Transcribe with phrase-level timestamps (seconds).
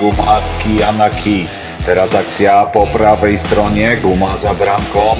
[0.00, 1.46] Guma Kijanaki.
[1.86, 3.96] Teraz akcja po prawej stronie.
[3.96, 5.16] Guma za bramką.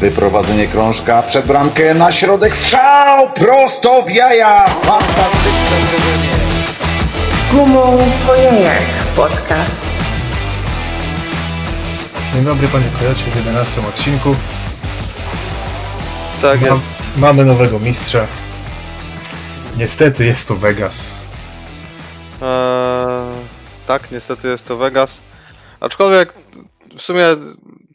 [0.00, 2.56] Wyprowadzenie krążka przed bramkę na środek.
[2.56, 4.64] Strzał prosto w jaja.
[4.66, 6.30] Fantastyczne uderzenie.
[7.52, 8.82] Gumą po jajach
[9.16, 9.86] podcast.
[12.34, 14.36] Dzień dobry panie Kojocie w 11 odcinku.
[16.42, 16.72] Tak jest.
[16.72, 16.80] Mam,
[17.16, 18.26] mamy nowego mistrza.
[19.76, 21.14] Niestety jest to Vegas.
[22.42, 23.49] Eee,
[23.90, 25.20] tak, niestety jest to Vegas.
[25.80, 26.34] Aczkolwiek
[26.98, 27.26] w sumie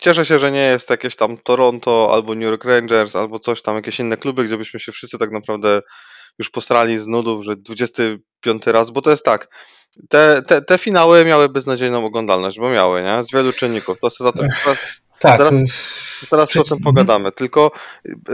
[0.02, 3.76] cieszę się, że nie jest jakieś tam Toronto albo New York Rangers albo coś tam,
[3.76, 5.82] jakieś inne kluby, gdzie byśmy się wszyscy tak naprawdę
[6.40, 9.48] już posrali z nudów, że 25 raz, bo to jest tak.
[10.10, 13.24] Te, te, te finały miały beznadziejną oglądalność, bo miały, nie?
[13.24, 14.00] Z wielu czynników.
[14.00, 15.54] To za to teraz, Tak, Teraz-
[16.30, 17.32] teraz o Przeci- tym pogadamy.
[17.32, 17.72] Tylko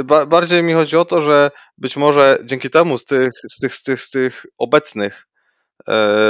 [0.06, 3.76] ba bardziej mi chodzi o to, że być może dzięki temu z tych, z tych,
[3.76, 5.28] z tych, z tych obecnych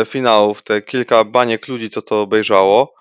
[0.05, 2.93] finałów, te kilka baniek ludzi, co to obejrzało,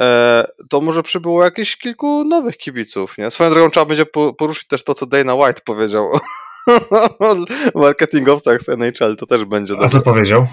[0.00, 3.30] e, to może przybyło jakieś kilku nowych kibiców, nie?
[3.30, 6.10] Swoją drogą trzeba będzie po, poruszyć też to, co Dana White powiedział
[7.74, 9.88] marketingowcach z NHL, to też będzie a dobre.
[9.88, 10.46] co powiedział?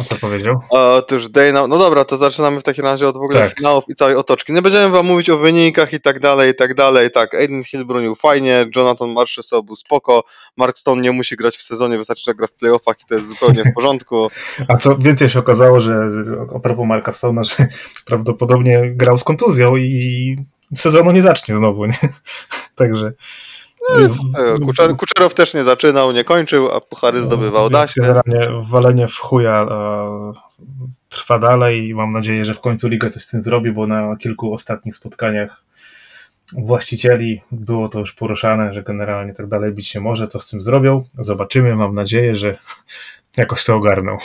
[0.00, 0.60] A co powiedział?
[0.70, 3.54] Otóż Dana, no dobra, to zaczynamy w takim razie od w ogóle Tak.
[3.56, 4.52] finałów i całej otoczki.
[4.52, 7.10] Nie będziemy wam mówić o wynikach i tak dalej, i tak dalej.
[7.10, 10.24] Tak, Aiden Hill bronił fajnie, Jonathan Marchessault był spoko,
[10.56, 13.28] Mark Stone nie musi grać w sezonie, wystarczy, że gra w playoffach i to jest
[13.28, 14.30] zupełnie w porządku.
[14.68, 16.10] A co więcej się okazało, że
[16.56, 17.54] a propos Marka Stona, że
[18.06, 20.36] prawdopodobnie grał z kontuzją i
[20.74, 21.98] sezonu nie zacznie znowu, nie?
[22.74, 23.12] Także...
[23.96, 27.70] E, Kuczer, Kuczerow też nie zaczynał, nie kończył, a puchary zdobywał.
[27.70, 28.00] Da się.
[28.00, 30.32] Generalnie walenie w chuja e,
[31.08, 34.16] trwa dalej i mam nadzieję, że w końcu Liga coś z tym zrobi, bo na
[34.16, 35.62] kilku ostatnich spotkaniach
[36.52, 40.28] właścicieli było to już poruszane, że generalnie tak dalej być nie może.
[40.28, 41.04] Co z tym zrobią?
[41.18, 41.76] Zobaczymy.
[41.76, 42.58] Mam nadzieję, że
[43.36, 44.18] jakoś to ogarną.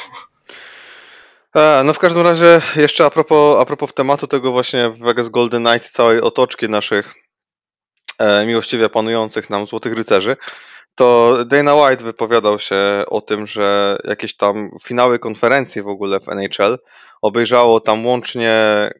[1.56, 5.64] E, no w każdym razie jeszcze a propos, a propos tematu tego właśnie Vegas Golden
[5.64, 7.23] Knights, całej otoczki naszych
[8.46, 10.38] miłościwie panujących nam Złotych Rycerzy,
[10.96, 12.76] to Dana White wypowiadał się
[13.08, 16.78] o tym, że jakieś tam finały konferencji w ogóle w NHL
[17.22, 18.54] obejrzało tam łącznie,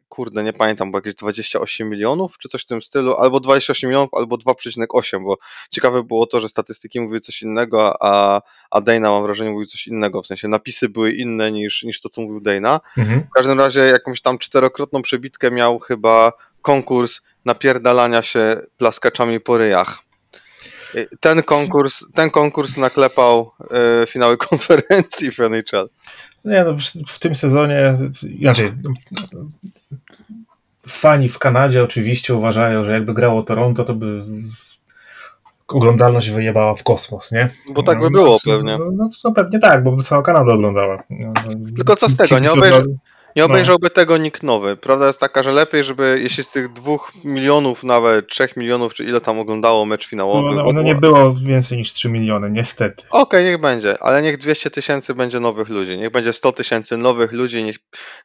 [0.08, 4.14] kurde, nie pamiętam, bo jakieś 28 milionów, czy coś w tym stylu, albo 28 milionów,
[4.14, 5.38] albo 2,8, bo
[5.70, 9.86] ciekawe było to, że statystyki mówiły coś innego, a, a Dana mam wrażenie mówił coś
[9.86, 12.80] innego, w sensie napisy były inne niż, niż to, co mówił Dana.
[12.98, 13.20] Mhm.
[13.20, 16.32] W każdym razie jakąś tam czterokrotną przebitkę miał chyba
[16.62, 19.98] konkurs napierdalania się plaskaczami po ryjach.
[21.20, 23.50] Ten konkurs, ten konkurs naklepał
[24.02, 25.88] e, finały konferencji w NHL.
[26.44, 26.76] Nie, no,
[27.08, 27.94] w- tym sezonie,
[28.38, 28.72] inaczej,
[30.88, 34.24] fani w Kanadzie oczywiście uważają, że jakby grało Toronto, to by
[35.68, 37.50] oglądalność wyjebała w kosmos, nie?
[37.70, 38.78] Bo tak by No, było no, pewnie.
[38.78, 41.02] No, no to pewnie tak, bo by cała Kanada oglądała.
[41.10, 41.32] No,
[41.76, 42.96] Tylko co z tego, nie obejrzy-
[43.36, 43.46] Nie No.
[43.46, 44.76] obejrzałby tego nikt nowy.
[44.76, 49.04] Prawda jest taka, że lepiej, żeby jeśli z tych dwóch milionów, nawet trzech milionów, czy
[49.04, 50.54] ile tam oglądało mecz No, finałowy.
[50.56, 53.04] no, no nie było więcej niż 3 miliony, niestety.
[53.10, 55.98] Okej, niech będzie, ale niech 200 tysięcy będzie nowych ludzi.
[55.98, 57.76] Niech będzie 100 tysięcy nowych ludzi, niech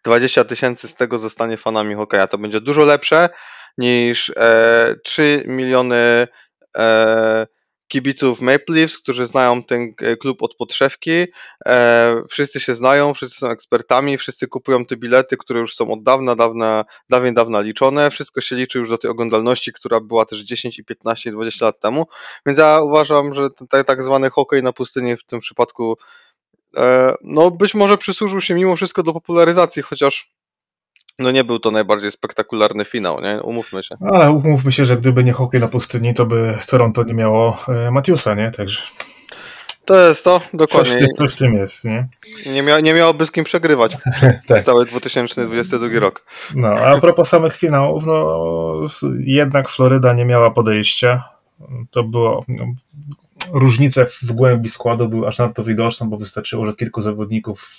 [0.03, 2.27] 20 tysięcy z tego zostanie fanami hokeja.
[2.27, 3.29] To będzie dużo lepsze
[3.77, 6.27] niż e, 3 miliony
[6.77, 7.47] e,
[7.89, 11.25] kibiców Maple Leafs, którzy znają ten e, klub od podszewki.
[11.65, 16.03] E, wszyscy się znają, wszyscy są ekspertami, wszyscy kupują te bilety, które już są od
[16.03, 18.11] dawna, dawna, dawien dawna liczone.
[18.11, 21.65] Wszystko się liczy już do tej oglądalności, która była też 10 i 15 i 20
[21.65, 22.07] lat temu.
[22.45, 25.97] Więc ja uważam, że ten tak, tak zwany hokej na pustyni w tym przypadku
[26.77, 30.38] e, no być może przysłużył się mimo wszystko do popularyzacji, chociaż
[31.19, 33.41] no nie był to najbardziej spektakularny finał, nie?
[33.41, 33.95] Umówmy się.
[34.11, 37.91] Ale umówmy się, że gdyby nie hokej na pustyni, to by Toronto nie miało e,
[37.91, 38.51] Matiusa, nie?
[38.51, 38.81] Także
[39.85, 41.07] To jest to, coś, dokładnie.
[41.17, 42.07] coś w tym jest, nie?
[42.45, 43.97] Nie, mia nie miałoby z kim przegrywać
[44.47, 44.63] Tak.
[44.63, 46.25] cały 2022 rok.
[46.55, 48.37] No, a propos samych finałów, no
[49.19, 51.23] jednak Floryda nie miała podejścia.
[51.91, 52.45] To było.
[52.47, 52.65] No,
[53.53, 57.71] różnice w głębi składu były aż nadto widoczne, bo wystarczyło, że kilku zawodników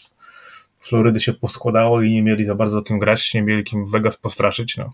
[0.81, 4.77] Florydy się poskładało i nie mieli za bardzo kim grać, nie mieli kim Vegas postraszyć.
[4.77, 4.93] No.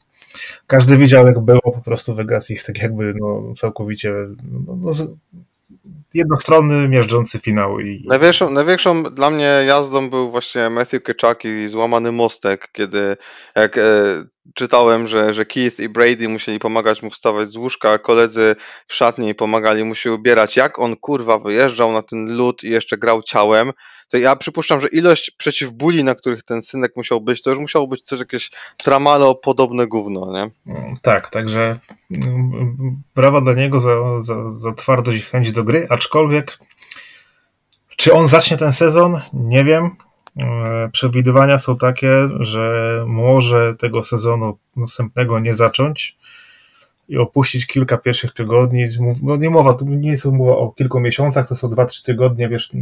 [0.67, 4.13] Każdy widział, jak było po prostu Vegas ich tak jakby no, całkowicie
[4.67, 5.17] no, no, z-
[6.15, 7.81] jednostronny, miażdżący finał.
[7.81, 13.17] I, Największą, największą dla mnie jazdą był właśnie Matthew Keczak i złamany mostek, kiedy
[13.57, 13.83] jak e,
[14.55, 18.57] czytałem, że, że Keith i Brady musieli pomagać mu wstawać z łóżka, a koledzy
[18.87, 22.99] w szatni pomagali mu się ubierać, jak on kurwa wyjeżdżał na ten lód i jeszcze
[22.99, 23.73] grał ciałem,
[24.09, 27.87] to ja przypuszczam, że ilość przeciwbóli, na których ten synek musiał być, to już musiało
[27.89, 30.75] być coś jakieś tramalo podobne gówno, nie?
[30.75, 31.79] Mm, Tak, także
[32.27, 36.59] mm, brawa dla niego za, za, za twardość i chęć do gry, aczkolwiek
[37.97, 39.21] czy on zacznie ten sezon?
[39.33, 39.91] Nie wiem.
[40.41, 46.17] E, Przewidywania są takie, że może tego sezonu następnego nie zacząć
[47.09, 48.85] i opuścić kilka pierwszych tygodni.
[49.23, 52.73] No nie mowa, tu nie jest mowa o kilku miesiącach, to są 2-3 tygodnie, wiesz,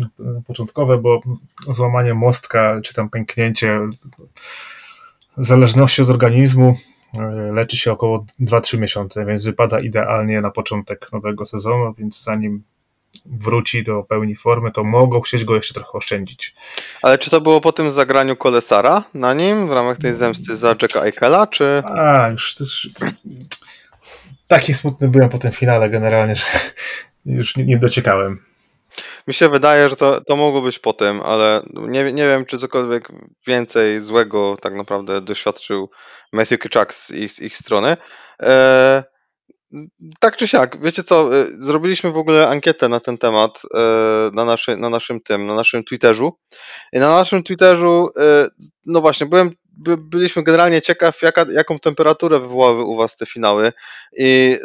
[0.46, 1.20] początkowe, bo
[1.68, 3.80] złamanie mostka czy tam pęknięcie
[5.36, 6.76] w zależności od organizmu
[7.14, 7.20] e,
[7.52, 12.62] leczy się około 2-3 miesiące, więc wypada idealnie na początek nowego sezonu, więc zanim
[13.26, 16.54] wróci do pełni formy, to mogą chcieć go jeszcze trochę oszczędzić.
[17.02, 20.68] Ale czy to było po tym zagraniu Kolesara na nim w ramach tej zemsty za
[20.82, 21.82] Jacka Eichela, czy...
[21.86, 22.90] A, już też
[24.48, 26.44] taki smutny byłem po tym finale generalnie, że
[27.26, 28.40] już nie, nie dociekałem.
[29.28, 32.58] Mi się wydaje, że to, to mogło być po tym, ale nie, nie wiem, czy
[32.58, 33.08] cokolwiek
[33.46, 35.90] więcej złego tak naprawdę doświadczył
[36.32, 37.96] Matthew Kitchak z ich, z ich strony.
[38.42, 39.04] E,
[40.20, 43.78] tak czy siak, wiecie co, e, zrobiliśmy w ogóle ankietę na ten temat e,
[44.32, 46.38] na, naszy, na naszym tym, na naszym Twitterzu.
[46.92, 48.48] I na naszym Twitterzu, e,
[48.86, 53.72] no właśnie, byłem, by, byliśmy generalnie ciekaw, jaka, jaką temperaturę wywołały u was te finały.
[54.18, 54.58] I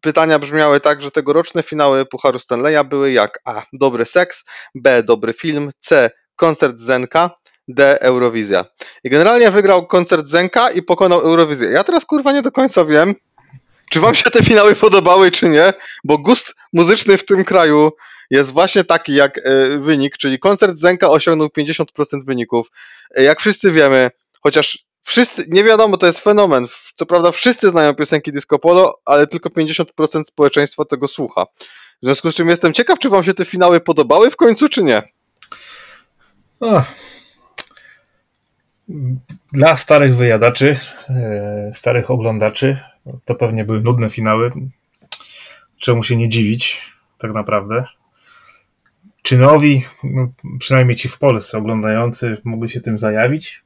[0.00, 3.62] pytania brzmiały tak, że tegoroczne finały Pucharu Stanleya były jak A.
[3.72, 4.44] Dobry seks,
[4.74, 5.02] B.
[5.02, 6.10] Dobry film, C.
[6.36, 7.30] Koncert Zenka,
[7.68, 8.00] D.
[8.00, 8.64] Eurowizja.
[9.04, 11.68] I generalnie wygrał koncert Zenka i pokonał Eurowizję.
[11.68, 13.14] Ja teraz kurwa nie do końca wiem,
[13.90, 15.72] czy wam się te finały podobały, czy nie,
[16.04, 17.92] bo gust muzyczny w tym kraju
[18.30, 21.84] jest właśnie taki jak e, wynik, czyli koncert Zenka osiągnął 50%
[22.26, 22.70] wyników.
[23.16, 24.10] E, Jak wszyscy wiemy,
[24.42, 26.66] chociaż wszyscy, nie wiadomo, to jest fenomen.
[26.94, 31.46] Co prawda wszyscy znają piosenki Disco Polo, ale tylko 50% społeczeństwa tego słucha.
[32.02, 34.82] W związku z czym jestem ciekaw, czy wam się te finały podobały w końcu, czy
[34.82, 35.02] nie.
[36.60, 36.82] O.
[39.52, 40.76] Dla starych wyjadaczy,
[41.08, 42.78] e, starych oglądaczy,
[43.24, 44.52] to pewnie były nudne finały.
[45.78, 47.84] Czemu się nie dziwić, tak naprawdę.
[49.22, 53.62] Czy nowi, no, przynajmniej ci w Polsce oglądający, mogli się tym zajawić?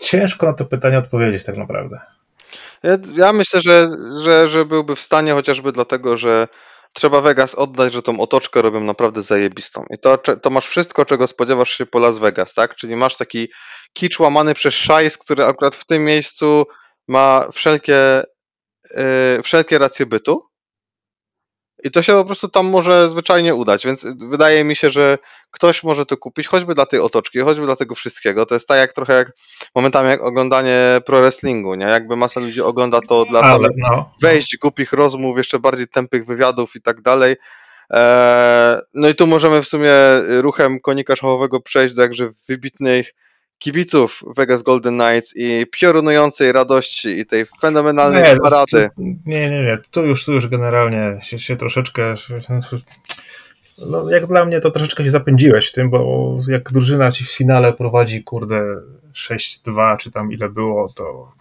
[0.00, 2.00] Ciężko na to pytanie odpowiedzieć, tak naprawdę.
[2.82, 3.88] Ja, ja myślę, że,
[4.24, 6.48] że, że byłby w stanie chociażby dlatego, że
[6.92, 9.84] trzeba Vegas oddać, że tą otoczkę robią naprawdę zajebistą.
[9.90, 12.76] I to, to masz wszystko, czego spodziewasz się po Las Vegas, tak?
[12.76, 13.48] Czyli masz taki
[13.92, 16.66] kicz łamany przez szajs, który akurat w tym miejscu
[17.08, 18.22] ma wszelkie,
[18.94, 20.52] yy, wszelkie racje bytu.
[21.84, 25.18] I to się po prostu tam może zwyczajnie udać, więc wydaje mi się, że
[25.50, 28.46] ktoś może to kupić, choćby dla tej otoczki, choćby dla tego wszystkiego.
[28.46, 29.32] To jest tak jak trochę jak
[29.74, 31.84] momentami jak oglądanie pro wrestlingu, nie?
[31.84, 36.26] Jakby masa ludzi ogląda to dla Ale samych no, wejść, głupich rozmów, jeszcze bardziej tępych
[36.26, 37.36] wywiadów i tak dalej.
[37.90, 39.92] Eee, No i tu możemy w sumie
[40.40, 43.12] ruchem konika szachowego przejść do jakże wybitnych
[43.62, 48.90] kibiców Vegas Golden Knights i piorunującej radości i tej fenomenalnej Nie, parady.
[49.26, 49.78] Nie, nie, nie.
[49.90, 52.14] Tu już, tu już generalnie się, się troszeczkę.
[53.90, 57.32] No, jak dla mnie to troszeczkę się zapędziłeś w tym, bo jak drużyna ci w
[57.32, 58.62] finale prowadzi, kurde,
[59.14, 61.32] 6-2, czy tam ile było, to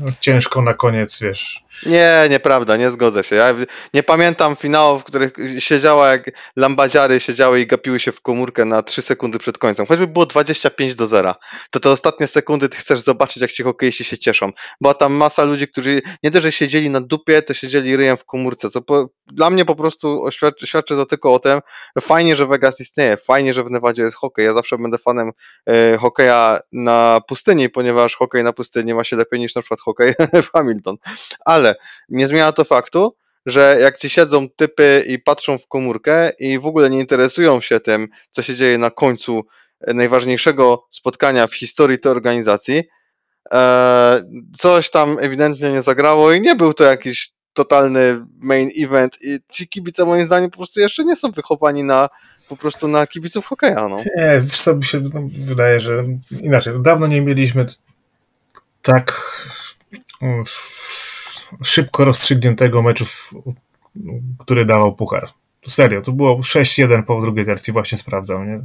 [0.00, 1.63] no, ciężko na koniec, wiesz.
[1.86, 3.36] Nie, nieprawda, nie zgodzę się.
[3.36, 3.54] Ja
[3.94, 8.82] nie pamiętam finałów, w których siedziała jak lambadziary siedziały i gapiły się w komórkę na
[8.82, 9.86] 3 sekundy przed końcem.
[9.86, 11.34] Choćby było 25 do 0.
[11.70, 14.52] To te ostatnie sekundy ty chcesz zobaczyć, jak ci hokeiści się cieszą.
[14.80, 18.24] Była tam masa ludzi, którzy nie dość, że siedzieli na dupie, to siedzieli ryjem w
[18.24, 21.60] komórce, co po, dla mnie po prostu oświadczy, świadczy to tylko o tym,
[21.96, 24.44] że fajnie, że Vegas istnieje, fajnie, że w Nevadzie jest hokej.
[24.44, 25.30] Ja zawsze będę fanem
[25.66, 30.14] e, hokeja na pustyni, ponieważ hokej na pustyni ma się lepiej niż na przykład hokej
[30.46, 30.96] w Hamilton.
[31.44, 31.63] Ale
[32.08, 33.16] nie zmienia to faktu,
[33.46, 37.80] że jak ci siedzą typy i patrzą w komórkę i w ogóle nie interesują się
[37.80, 39.44] tym, co się dzieje na końcu
[39.86, 42.82] najważniejszego spotkania w historii tej organizacji,
[43.52, 44.22] e,
[44.56, 49.68] coś tam ewidentnie nie zagrało i nie był to jakiś totalny main event i ci
[49.68, 52.08] kibice moim zdaniem po prostu jeszcze nie są wychowani na
[52.48, 53.96] po prostu na kibiców hokeja, no.
[54.16, 56.04] Nie, wiesz co mi się no, wydaje, że
[56.40, 56.74] inaczej.
[56.80, 57.66] Dawno nie mieliśmy
[58.82, 59.32] tak
[60.22, 60.44] mm,
[61.64, 63.04] szybko rozstrzygniętego meczu,
[64.38, 65.28] który dawał puchar.
[65.68, 68.60] Serio, to było 6-1 po drugiej tercji, właśnie sprawdzał, nie?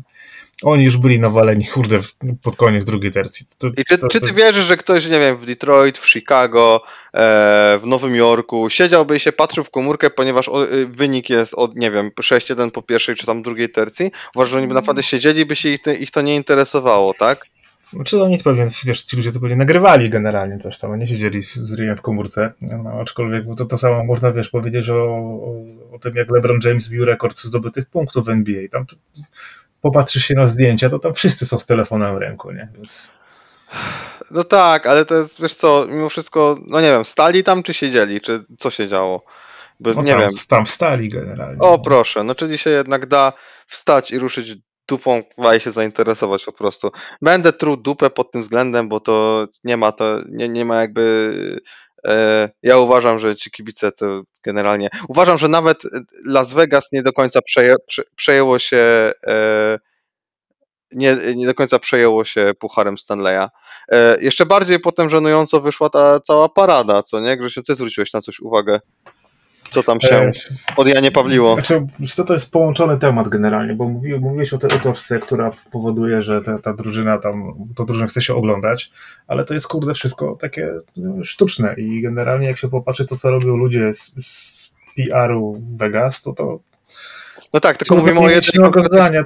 [0.64, 2.00] Oni już byli nawaleni, kurde,
[2.42, 3.46] pod koniec drugiej tercji.
[3.58, 6.10] To, I czy, to, czy to- ty wierzysz, że ktoś, nie wiem, w Detroit, w
[6.10, 6.82] Chicago,
[7.14, 11.54] e, w Nowym Jorku siedziałby i się patrzył w komórkę, ponieważ o, y, wynik jest
[11.54, 14.12] od, nie wiem, 6-1 po pierwszej czy tam drugiej tercji?
[14.36, 17.46] Uważasz, że oni by naprawdę siedzieli, by się ich, ich to nie interesowało, tak?
[18.06, 21.08] Czy oni to pewnie, wiesz, ci ludzie to pewnie nagrywali generalnie coś tam, a nie
[21.08, 22.54] siedzieli z, z ryjem w komórce.
[22.62, 25.64] No, aczkolwiek to, to samo można, wiesz, powiedzieć o, o,
[25.96, 28.68] o tym, jak LeBron James bił rekord zdobytych punktów w NBA.
[28.72, 28.96] Tam to,
[29.82, 32.70] popatrzysz się na zdjęcia, to tam wszyscy są z telefonem w ręku, nie?
[32.78, 33.12] Więc
[34.32, 37.74] No tak, ale to jest, wiesz co, mimo wszystko, no nie wiem, stali tam czy
[37.74, 39.24] siedzieli, czy co się działo?
[39.80, 40.30] Bo no, nie tam, wiem.
[40.50, 41.60] tam stali generalnie.
[41.60, 43.34] O proszę, no czyli się jednak da
[43.68, 44.58] wstać i ruszyć
[44.90, 46.92] dupą wali się zainteresować po prostu.
[47.22, 51.34] Będę truł dupę pod tym względem, bo to nie ma to, nie, nie ma jakby
[52.08, 54.90] e, ja uważam, że ci kibice to generalnie.
[55.08, 55.78] Uważam, że nawet
[56.26, 59.80] Las Vegas nie do końca przeję, prze, przejęło się e,
[60.92, 63.48] nie, nie do końca przejęło się pucharem Stanleya.
[63.92, 67.38] E, jeszcze bardziej potem żenująco wyszła ta cała parada, co nie?
[67.38, 68.80] Grzesiu, ty zwróciłeś na coś uwagę.
[69.70, 70.32] Co tam się E,
[70.76, 71.54] od Janie Pawliło?
[71.54, 76.22] Znaczy, co, to jest połączony temat generalnie, bo mówi, mówiłeś o tej otoczce, która powoduje,
[76.22, 78.92] że ta, ta drużyna tam, to drużyna chce się oglądać,
[79.28, 83.30] ale to jest kurde wszystko takie no, sztuczne i generalnie jak się popatrzy to, co
[83.30, 86.60] robią ludzie z, z PR-u Vegas, to to...
[87.54, 89.24] No tak, tylko to mówimy o jednej konkretnej,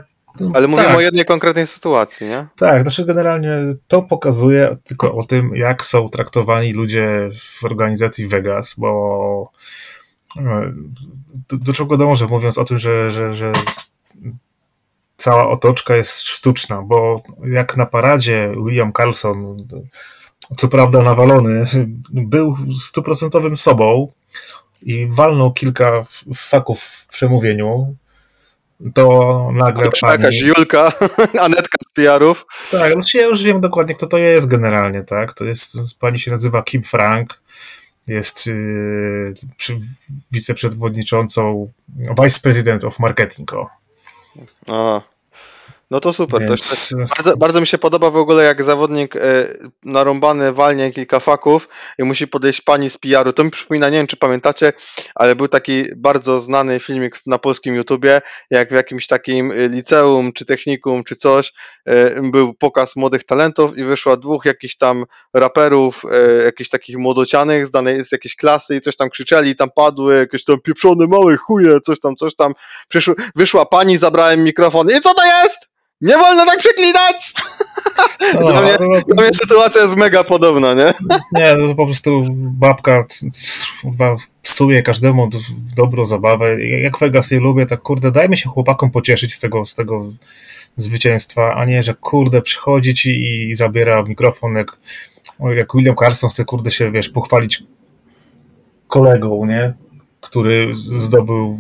[0.53, 2.47] ale mówimy tak, o jednej konkretnej sytuacji, nie?
[2.57, 3.50] Tak, znaczy generalnie
[3.88, 9.51] to pokazuje tylko o tym, jak są traktowani ludzie w organizacji Vegas, bo
[11.49, 13.53] do, do czego dążę, mówiąc o tym, że, że, że
[15.17, 19.67] cała otoczka jest sztuczna, bo jak na paradzie William Carlson,
[20.57, 21.65] co prawda nawalony,
[22.09, 24.11] był stuprocentowym sobą
[24.81, 26.03] i walnął kilka
[26.35, 27.95] faków w przemówieniu,
[28.93, 30.37] to nagle jakaś pani...
[30.37, 30.91] Julka,
[31.45, 32.45] Anetka z PR-ów.
[32.71, 35.33] Tak, znaczy ja już wiem dokładnie, kto to jest generalnie, tak?
[35.33, 37.41] To jest, pani się nazywa Kim Frank,
[38.07, 38.50] jest
[39.57, 39.79] przy,
[40.31, 41.72] wiceprzewodniczącą,
[42.24, 43.53] Vice President of Marketing.
[43.53, 43.69] O.
[44.67, 45.01] A,
[45.93, 46.41] no to super.
[46.41, 49.19] To Więc, jeszcze, bardzo, bardzo mi się podoba w ogóle, jak zawodnik e,
[49.83, 51.69] narąbany walnie kilka faków
[52.00, 53.33] i musi podejść pani z PR-u.
[53.33, 54.73] To mi przypomina, nie wiem czy pamiętacie,
[55.15, 60.33] ale był taki bardzo znany filmik na polskim YouTubie, jak w jakimś takim e, liceum,
[60.33, 61.53] czy technikum, czy coś,
[61.85, 66.03] e, był pokaz młodych talentów i wyszło dwóch jakichś tam raperów,
[66.45, 70.43] jakichś takich młodocianych z danej z jakiejś klasy i coś tam krzyczeli, tam padły jakieś
[70.43, 72.53] tam pieprzone małe chuje, coś tam, coś tam.
[72.88, 75.73] Przyszło, wyszła pani, zabrałem mikrofon i co to jest?
[76.03, 77.33] Nie wolno tak przeklinać!
[78.33, 80.93] no, Dla mnie, no, mnie sytuacja jest mega podobna, nie?
[81.31, 83.05] nie, no to po prostu babka
[84.41, 86.65] psuje każdemu d- w dobrą zabawę.
[86.65, 90.05] Jak Vegas nie lubię, tak kurde, dajmy się chłopakom pocieszyć z tego, z tego
[90.77, 93.10] zwycięstwa, a nie, że kurde przychodzi ci
[93.50, 94.77] i zabiera mikrofon jak,
[95.55, 97.63] jak William Carson chce kurde się, wiesz, pochwalić
[98.88, 99.74] kolegą, nie?
[100.22, 101.60] Który zdobył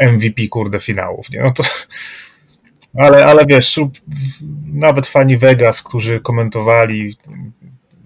[0.00, 1.40] MVP kurde finałów, nie?
[1.42, 1.62] No to
[2.98, 3.80] ale, ale wiesz,
[4.66, 7.16] nawet fani Vegas, którzy komentowali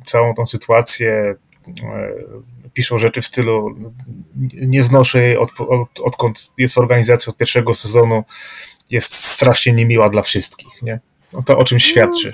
[0.07, 1.35] całą tą sytuację,
[1.83, 2.13] e,
[2.73, 3.77] piszą rzeczy w stylu
[4.53, 8.25] nie znoszę jej od, od, odkąd jest w organizacji od pierwszego sezonu,
[8.91, 11.01] jest strasznie niemiła dla wszystkich, nie?
[11.33, 12.33] No to o czym świadczy.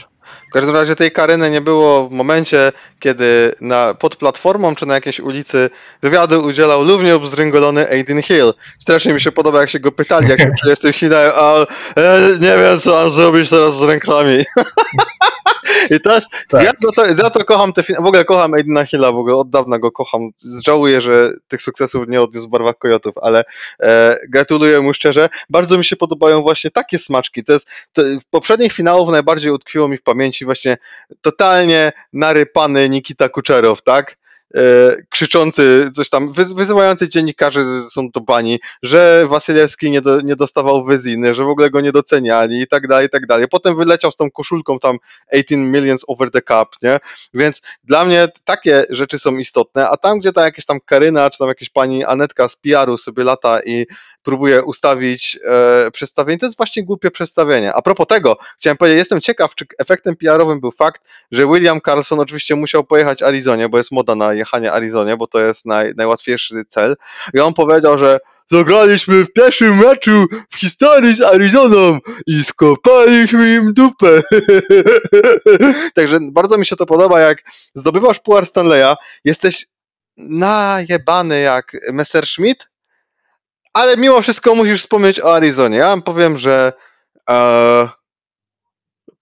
[0.55, 4.95] W każdym razie tej Karyny nie było w momencie, kiedy na, pod platformą czy na
[4.95, 5.71] jakiejś ulicy
[6.03, 8.53] wywiadu udzielał równie obzryngolony Aiden Hill.
[8.79, 11.55] Strasznie mi się podoba, jak się go pytali, jak się czuje z tym Hillem, a
[11.97, 14.45] e, nie wiem, co mam zrobić teraz z rękami.
[15.91, 16.63] I teraz Tak.
[16.63, 19.51] ja za to, za to kocham te w ogóle kocham Aidena Hilla, w ogóle od
[19.51, 20.31] dawna go kocham.
[20.65, 23.45] Żałuję, że tych sukcesów nie odniósł w barwach Kojotów, ale
[23.81, 25.29] e, gratuluję mu szczerze.
[25.51, 27.45] Bardzo mi się podobają właśnie takie smaczki.
[27.45, 30.77] To jest, to, w poprzednich finałów najbardziej utkwiło mi w pamięci właśnie
[31.21, 34.17] totalnie narypany Nikita Kuczerow, tak?
[34.57, 40.37] E, krzyczący coś tam, wy, wyzywający dziennikarzy są to bani, że Wasylewski nie, do, nie
[40.37, 43.47] dostawał wyziny, że w ogóle go nie doceniali i tak dalej, i tak dalej.
[43.51, 44.97] Potem wyleciał z tą koszulką tam
[45.33, 46.99] 18 millions over the cup, nie?
[47.35, 51.39] Więc dla mnie takie rzeczy są istotne, a tam, gdzie ta jakaś tam Karyna, czy
[51.39, 53.87] tam jakaś pani Anetka z PR-u sobie lata i
[54.25, 57.75] próbuje ustawić e, przedstawienie, to jest właśnie głupie przedstawienie.
[57.75, 62.21] A propos tego, chciałem powiedzieć, jestem ciekaw, czy efektem PR-owym był fakt, że William Carlson
[62.21, 66.65] oczywiście musiał pojechać Arizonie, bo jest moda na jechanie Arizonie, bo to jest naj, najłatwiejszy
[66.69, 66.97] cel.
[67.35, 73.75] I on powiedział, że zagraliśmy w pierwszym meczu w historii z Arizoną i skopaliśmy im
[73.75, 74.23] dupę.
[75.95, 77.39] Także bardzo mi się to podoba, jak
[77.75, 79.67] zdobywasz puar Stanleya, jesteś
[80.17, 82.69] najebany jak Messerschmitt,
[83.75, 85.77] ale mimo wszystko musisz wspomnieć o Arizonie.
[85.79, 86.73] Ja wam powiem, że
[87.31, 87.89] e,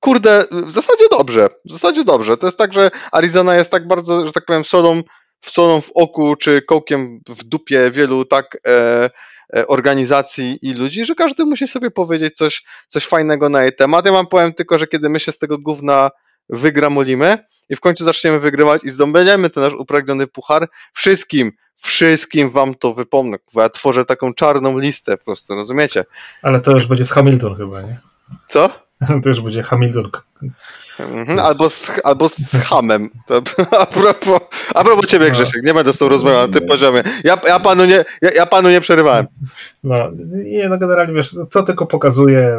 [0.01, 1.49] kurde, w zasadzie dobrze.
[1.65, 2.37] W zasadzie dobrze.
[2.37, 5.03] To jest tak, że Arizona jest tak bardzo, że tak powiem, solą,
[5.45, 9.11] solą w oku, czy kołkiem w dupie wielu tak e,
[9.57, 14.07] e, organizacji i ludzi, że każdy musi sobie powiedzieć coś, coś fajnego na jej temat.
[14.07, 16.11] Ja wam powiem tylko, że kiedy my się z tego gówna
[16.53, 22.75] wygramolimy i w końcu zaczniemy wygrywać i zdobędziemy ten nasz upragniony puchar, wszystkim, wszystkim wam
[22.75, 23.37] to wypomnę.
[23.53, 26.05] Bo ja tworzę taką czarną listę po prostu, rozumiecie?
[26.43, 27.99] Ale to już będzie z Hamilton chyba, nie?
[28.47, 28.71] Co?
[29.23, 30.11] To już będzie Hamilton.
[30.99, 33.11] Mhm, albo, z, albo z hamem.
[33.27, 33.43] To,
[33.81, 34.41] a, propos,
[34.75, 35.33] a propos ciebie, No.
[35.33, 37.03] Grzesiek, nie będę z tą rozmawiał na tym poziomie.
[37.25, 39.27] Ja, ja, panu nie, ja, ja panu nie przerywałem.
[39.85, 39.97] No,
[40.45, 42.57] nie, no generalnie wiesz, co tylko pokazuje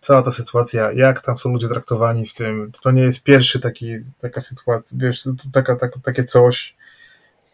[0.00, 3.86] cała ta sytuacja, jak tam są ludzie traktowani w tym, to nie jest pierwszy taki,
[4.20, 6.76] taka sytuacja, wiesz, taka, taka, takie coś,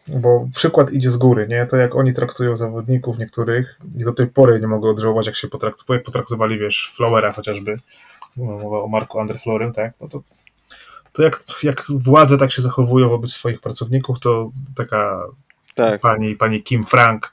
[0.09, 1.67] bo przykład idzie z góry, nie?
[1.67, 5.49] To jak oni traktują zawodników niektórych i do tej pory nie mogą odżałować, jak się
[5.49, 7.79] potraktu, jak potraktowali, wiesz, Flowera chociażby,
[8.37, 9.95] mowa o Marku Andreflorym, tak?
[10.01, 10.23] No to,
[11.12, 15.23] to jak, jak władze tak się zachowują wobec swoich pracowników, to taka
[15.75, 16.01] Tak.
[16.01, 17.33] pani, pani Kim Frank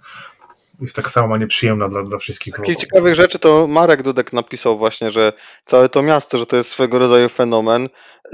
[0.82, 2.56] jest tak samo nieprzyjemna dla, dla wszystkich.
[2.56, 5.34] Takich ciekawych rzeczy to Marek Dudek napisał właśnie, że
[5.66, 7.88] całe to miasto, że to jest swego rodzaju fenomen.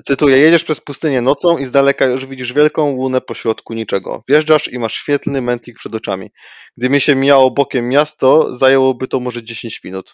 [0.06, 4.24] Cytuję, jedziesz przez pustynię nocą i z daleka już widzisz wielką łunę pośrodku niczego.
[4.30, 6.32] Wjeżdżasz i masz świetlny mętlik przed oczami.
[6.78, 10.12] Gdyby się mijało bokiem miasto, zajęłoby to może 10 minut.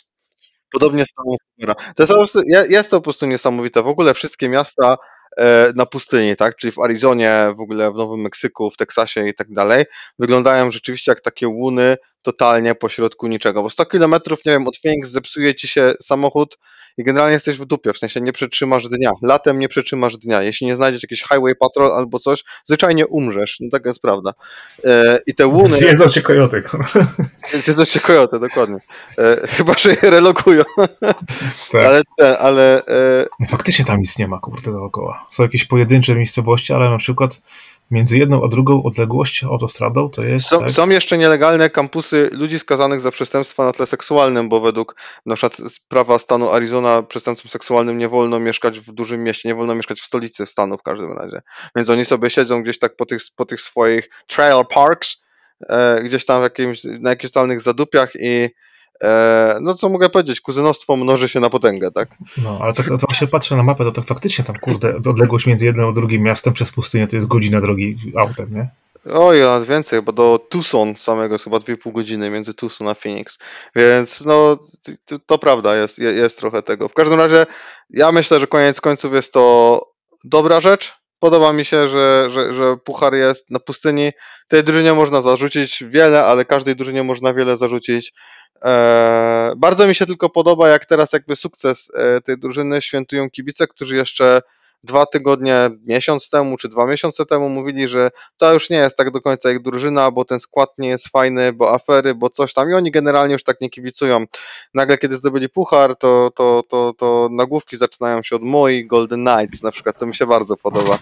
[0.71, 1.23] Podobnie z tą.
[1.95, 2.37] To jest,
[2.69, 3.83] jest to po prostu niesamowite.
[3.83, 4.97] W ogóle wszystkie miasta
[5.75, 6.55] na pustyni, tak?
[6.55, 9.85] Czyli w Arizonie, w ogóle w Nowym Meksyku, w Teksasie i tak dalej,
[10.19, 13.63] wyglądają rzeczywiście jak takie łuny totalnie pośrodku niczego.
[13.63, 16.57] Bo 100 kilometrów, nie wiem, od Phoenix zepsuje ci się samochód
[16.97, 19.11] i generalnie jesteś w dupie, w sensie nie przetrzymasz dnia.
[19.21, 20.43] Latem nie przetrzymasz dnia.
[20.43, 23.57] Jeśli nie znajdziesz jakiś highway patrol albo coś, zwyczajnie umrzesz.
[23.59, 24.33] No taka jest prawda.
[24.85, 25.77] E, I te łuny...
[25.77, 26.63] Zjedzą cię kojoty.
[27.63, 28.77] Zjedzą się kojoty, dokładnie.
[29.17, 30.63] E, chyba, że je relokują.
[31.71, 31.85] Tak.
[31.85, 35.25] Ale, te, ale e, No Faktycznie tam nic nie ma, kurde, dookoła.
[35.29, 37.41] Są jakieś pojedyncze miejscowości, ale na przykład
[37.91, 40.47] między jedną a drugą odległość autostradą to jest.
[40.47, 44.95] są, tak, są jeszcze nielegalne kampusy ludzi skazanych za przestępstwa na tle seksualnym, bo według
[45.25, 49.75] na przykład prawa stanu Arizona przestępcom seksualnym nie wolno mieszkać w dużym mieście, nie wolno
[49.75, 51.41] mieszkać w stolicy stanu w każdym razie.
[51.75, 55.21] Więc oni sobie siedzą gdzieś tak po tych, po tych swoich trailer parks,
[55.69, 58.49] e, gdzieś tam w jakimś, na jakichś totalnych zadupiach i
[59.61, 62.17] no co mogę powiedzieć, kuzynostwo mnoży się na potęgę, tak?
[62.43, 65.45] No, ale to, to, to właśnie patrzę na mapę, to tak faktycznie tam, kurde, odległość
[65.45, 68.69] między jednym a drugim miastem przez pustynię to jest godzina drogi autem, nie?
[69.13, 73.37] Oj, nawet więcej, bo do Tucson samego jest chyba 2,5 godziny między Tucson a Phoenix.
[73.75, 74.57] Więc no,
[75.05, 76.87] to, to prawda, jest, je- jest trochę tego.
[76.87, 77.45] W każdym razie,
[77.89, 79.81] ja myślę, że koniec końców jest to
[80.23, 81.00] dobra rzecz.
[81.21, 84.11] Podoba mi się, że, że, że puchar jest na pustyni.
[84.47, 88.13] Tej drużynie można zarzucić wiele, ale każdej drużynie można wiele zarzucić.
[88.61, 93.67] Eee, bardzo mi się tylko podoba, jak teraz jakby sukces e, tej drużyny świętują kibice,
[93.67, 94.41] którzy jeszcze
[94.83, 99.11] dwa tygodnie, miesiąc temu czy dwa miesiące temu mówili, że to już nie jest tak
[99.11, 102.69] do końca ich drużyna, bo ten skład nie jest fajny, bo afery, bo coś tam
[102.69, 104.25] i oni generalnie już tak nie kibicują.
[104.73, 109.63] Nagle kiedy zdobyli puchar, to, to, to, to nagłówki zaczynają się od moi Golden Knights
[109.63, 110.99] na przykład, to mi się bardzo podoba.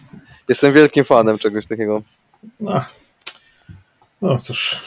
[0.50, 2.02] Jestem wielkim fanem czegoś takiego.
[2.60, 2.86] No,
[4.22, 4.84] no cóż,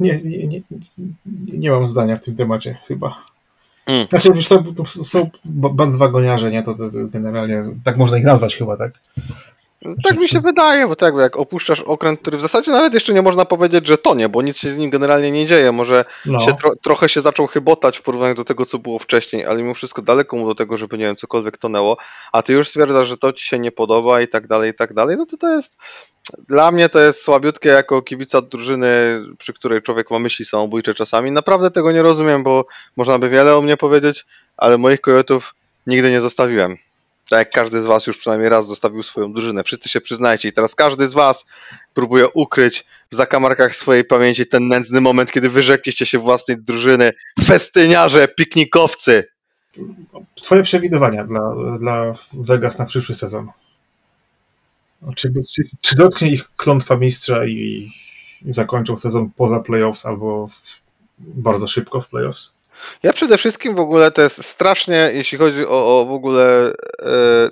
[0.00, 0.60] nie, nie, nie,
[1.52, 3.33] nie mam zdania w tym temacie chyba.
[3.86, 4.06] Mm.
[4.08, 6.62] Znaczy, wiesz, są, to są bandwagoniarze, nie?
[6.62, 8.92] To, to, to generalnie tak można ich nazwać chyba, tak?
[10.04, 13.22] Tak mi się wydaje, bo tak jak opuszczasz okręt, który w zasadzie nawet jeszcze nie
[13.22, 15.72] można powiedzieć, że tonie, bo nic się z nim generalnie nie dzieje.
[15.72, 16.38] Może No.
[16.38, 19.74] się tro, trochę się zaczął chybotać w porównaniu do tego, co było wcześniej, ale mimo
[19.74, 21.96] wszystko daleko mu do tego, żeby nie wiem, cokolwiek tonęło,
[22.32, 24.94] a ty już stwierdzasz, że to ci się nie podoba i tak dalej, i tak
[24.94, 25.76] dalej, no to to jest
[26.48, 31.32] dla mnie to jest słabiutkie jako kibica drużyny, przy której człowiek ma myśli samobójcze czasami.
[31.32, 35.54] Naprawdę tego nie rozumiem, bo można by wiele o mnie powiedzieć, ale moich kojotów
[35.86, 36.76] nigdy nie zostawiłem.
[37.28, 39.64] Tak jak każdy z was już przynajmniej raz zostawił swoją drużynę.
[39.64, 41.46] Wszyscy się przyznajcie i teraz każdy z was
[41.94, 47.12] próbuje ukryć w zakamarkach swojej pamięci ten nędzny moment, kiedy wyrzekliście się własnej drużyny.
[47.44, 49.24] Festyniarze, piknikowcy.
[50.34, 53.48] Twoje przewidywania dla, dla Vegas na przyszły sezon.
[55.16, 57.90] Czy, czy, czy dotknie ich klątwa mistrza i,
[58.44, 60.82] i zakończą sezon poza playoffs albo w,
[61.18, 62.54] bardzo szybko w playoffs?
[63.02, 66.72] Ja przede wszystkim w ogóle to jest strasznie, jeśli chodzi o, o w ogóle e,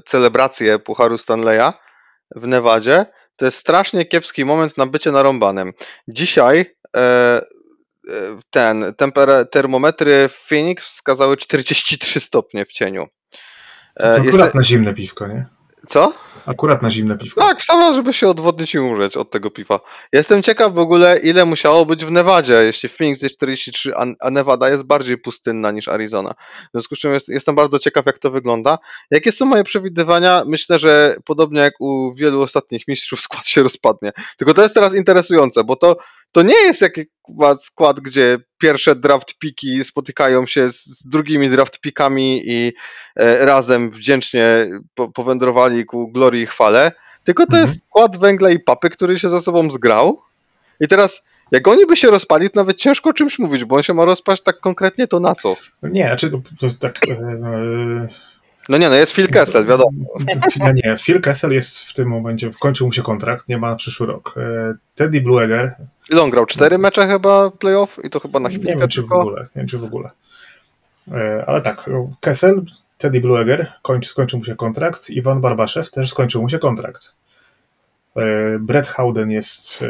[0.04, 1.72] celebrację Pucharu Stanleya
[2.36, 5.72] w Nevadzie, to jest strasznie kiepski moment na bycie narąbanym.
[6.08, 7.42] Dzisiaj e, e,
[8.50, 13.06] ten tempera- termometry w Phoenix wskazały 43 stopnie w cieniu.
[13.96, 15.46] To E, akurat jest, na zimne piwko, nie?
[15.86, 16.12] Co?
[16.46, 17.40] Akurat na zimne piwko.
[17.40, 19.80] Tak, w sam raz, żeby się odwodnić i umrzeć od tego piwa.
[20.12, 24.30] Jestem ciekaw w ogóle, ile musiało być w Nevadzie, jeśli Phoenix jest 43, a, a
[24.30, 26.34] Nevada jest bardziej pustynna niż Arizona.
[26.68, 28.78] W związku z czym jest, jestem bardzo ciekaw, jak to wygląda.
[29.10, 30.42] Jakie są moje przewidywania?
[30.46, 34.12] Myślę, że podobnie jak u wielu ostatnich mistrzów, skład się rozpadnie.
[34.36, 35.96] Tylko to jest teraz interesujące, bo to,
[36.32, 37.06] to nie jest jakiś
[37.60, 42.72] skład, gdzie pierwsze draft piki spotykają się z, drugimi draft pikami i
[43.16, 46.92] e, razem wdzięcznie po, powędrowali ku glorii i chwale,
[47.24, 47.66] tylko to Mhm.
[47.66, 50.22] jest skład węgla i papy, który się ze sobą zgrał.
[50.80, 53.82] I teraz, jak oni by się rozpali, to nawet ciężko o czymś mówić, bo on
[53.82, 55.56] się ma rozpaść tak konkretnie, to na co?
[55.82, 56.98] Nie, znaczy to, to tak.
[57.08, 58.08] E,
[58.68, 59.90] No nie, no jest Phil Kessel, wiadomo.
[60.60, 63.76] e, nie, Phil Kessel jest w tym momencie, kończył mu się kontrakt, nie ma na
[63.76, 64.34] przyszły rok.
[64.36, 65.74] E, Teddy Blueger,
[66.10, 66.46] Ile on grał?
[66.46, 69.48] Cztery mecze chyba playoff i to chyba na nie chwilkę wiem czy w ogóle, nie
[69.56, 70.10] wiem czy w ogóle.
[71.12, 72.62] E, Ale tak, Kessel,
[72.98, 77.12] Teddy Blueger kończy, skończył mu się kontrakt, Iwan Barbaszew też skończył mu się kontrakt.
[78.16, 78.22] E,
[78.58, 79.80] Brett Howden jest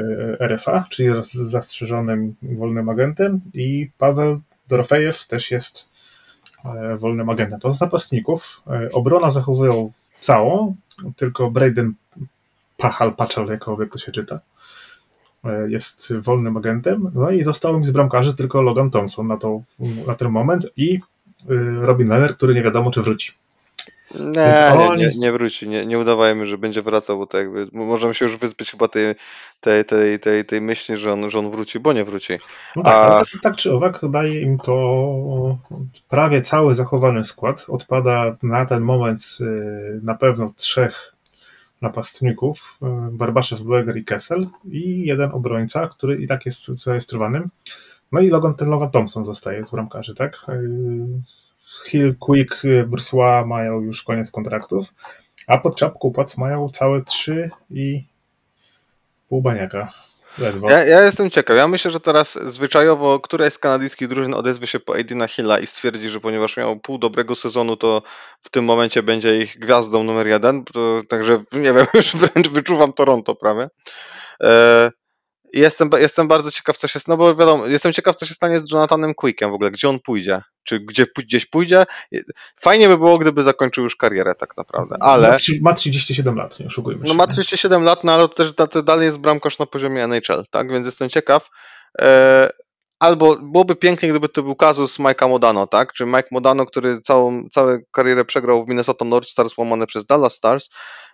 [0.40, 5.91] RFA, czyli zastrzeżonym wolnym agentem i Paweł Dorofejew też jest
[6.96, 7.60] wolnym agentem.
[7.60, 8.62] To z napastników.
[8.66, 10.74] E, Obrona zachowują całą,
[11.16, 11.94] tylko Braden
[12.76, 14.40] Pachal, Paczal, jakokolwiek to się czyta,
[15.44, 17.10] e, jest wolnym agentem.
[17.14, 19.62] No i zostało mi z bramkarzy tylko Logan Thompson na, to,
[20.06, 21.00] na ten moment i
[21.80, 23.32] Robin Lehner, który nie wiadomo, czy wróci.
[24.20, 27.84] Nie, nie, nie, nie wróci, nie, nie udawajmy, że będzie wracał, bo to jakby mo-
[27.84, 29.14] możemy się już wyzbyć chyba tej,
[29.60, 32.32] tej, tej, tej, tej myśli, że on, że on wróci, bo nie wróci.
[32.76, 35.58] No tak, A- tak, tak czy owak daje im to
[36.08, 37.66] prawie cały zachowany skład.
[37.68, 41.12] Odpada na ten moment y, na pewno trzech
[41.80, 47.48] napastników, y, Barbaszew, Blueger i Kessel i jeden obrońca, który i tak jest zarejestrowanym.
[48.12, 50.46] No i Logan, ten Logan Thompson zostaje z bramkarzy, tak?
[51.86, 54.94] Hill, Quick, y, Brsois mają już koniec kontraktów,
[55.46, 58.04] a pod czapką płac mają całe trzy i
[59.28, 59.92] pół baniaka.
[60.38, 60.70] Ledwo.
[60.70, 61.56] Ja, ja jestem ciekaw.
[61.56, 65.66] Ja myślę, że teraz zwyczajowo któraś z kanadyjskich drużyn odezwie się po Aidina Hilla i
[65.66, 68.02] stwierdzi, że ponieważ miał pół dobrego sezonu, to
[68.40, 70.64] w tym momencie będzie ich gwiazdą numer jeden.
[70.64, 73.68] To, także nie wiem, już wręcz wyczuwam Toronto prawie.
[74.42, 74.90] E,
[75.52, 78.72] jestem, jestem bardzo ciekaw, co się no bo wiadomo, jestem ciekaw, co się stanie z
[78.72, 80.42] Jonathanem Quickiem w ogóle, gdzie on pójdzie.
[80.64, 81.84] Czy gdzie, gdzieś pójdzie?
[82.60, 85.30] Fajnie by było, gdyby zakończył już karierę tak naprawdę, ale...
[85.30, 87.08] Ma, trzy- ma 37 lat, nie oszukujmy się.
[87.08, 88.52] No ma 37 lat, no ale to też
[88.84, 90.72] dalej jest bramkarz na poziomie NHL, tak?
[90.72, 91.50] Więc jestem ciekaw.
[93.02, 95.92] Albo byłoby pięknie, gdyby to był kazus Mike'a Modano, tak?
[95.92, 100.34] Czy Mike Modano, który całą, całą karierę przegrał w Minnesota North Stars, łamane przez Dallas
[100.34, 100.68] Stars,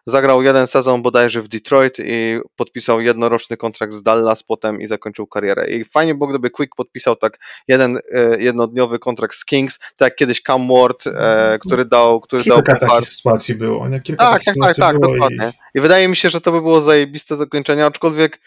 [0.06, 5.26] zagrał jeden sezon bodajże w Detroit i podpisał jednoroczny kontrakt z Dallas potem i zakończył
[5.26, 5.70] karierę.
[5.70, 10.16] I fajnie było, gdyby Quick podpisał tak jeden e, jednodniowy kontrakt z Kings, tak jak
[10.16, 12.90] kiedyś Cam Ward, e, który dał, który dał Kilka puchar.
[12.90, 14.00] takich sytuacji było, nie?
[14.00, 15.52] Kilka Tak, tak, tak, tak, dokładnie.
[15.74, 18.40] I wydaje mi się, że to by było zajebiste zakończenie, aczkolwiek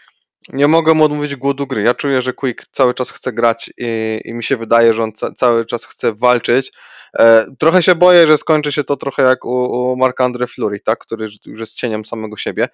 [0.49, 1.82] nie mogę mu odmówić głodu gry.
[1.82, 5.12] Ja czuję, że Quick cały czas chce grać i, i mi się wydaje, że on
[5.12, 6.71] ca cały czas chce walczyć.
[7.19, 10.99] E, trochę się boję, że skończy się to trochę jak u, u Marc-Andre Fleury, tak?
[10.99, 12.67] który już jest cieniem samego siebie.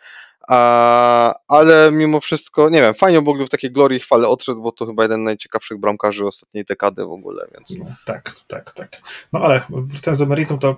[0.47, 4.85] A, ale mimo wszystko, nie wiem, fajnie byłoby w takiej glorii chwale odszedł, bo to
[4.85, 8.89] chyba jeden z najciekawszych bramkarzy ostatniej dekady w ogóle, więc No, tak, tak, tak.
[9.33, 10.77] No ale wracając do meritum, to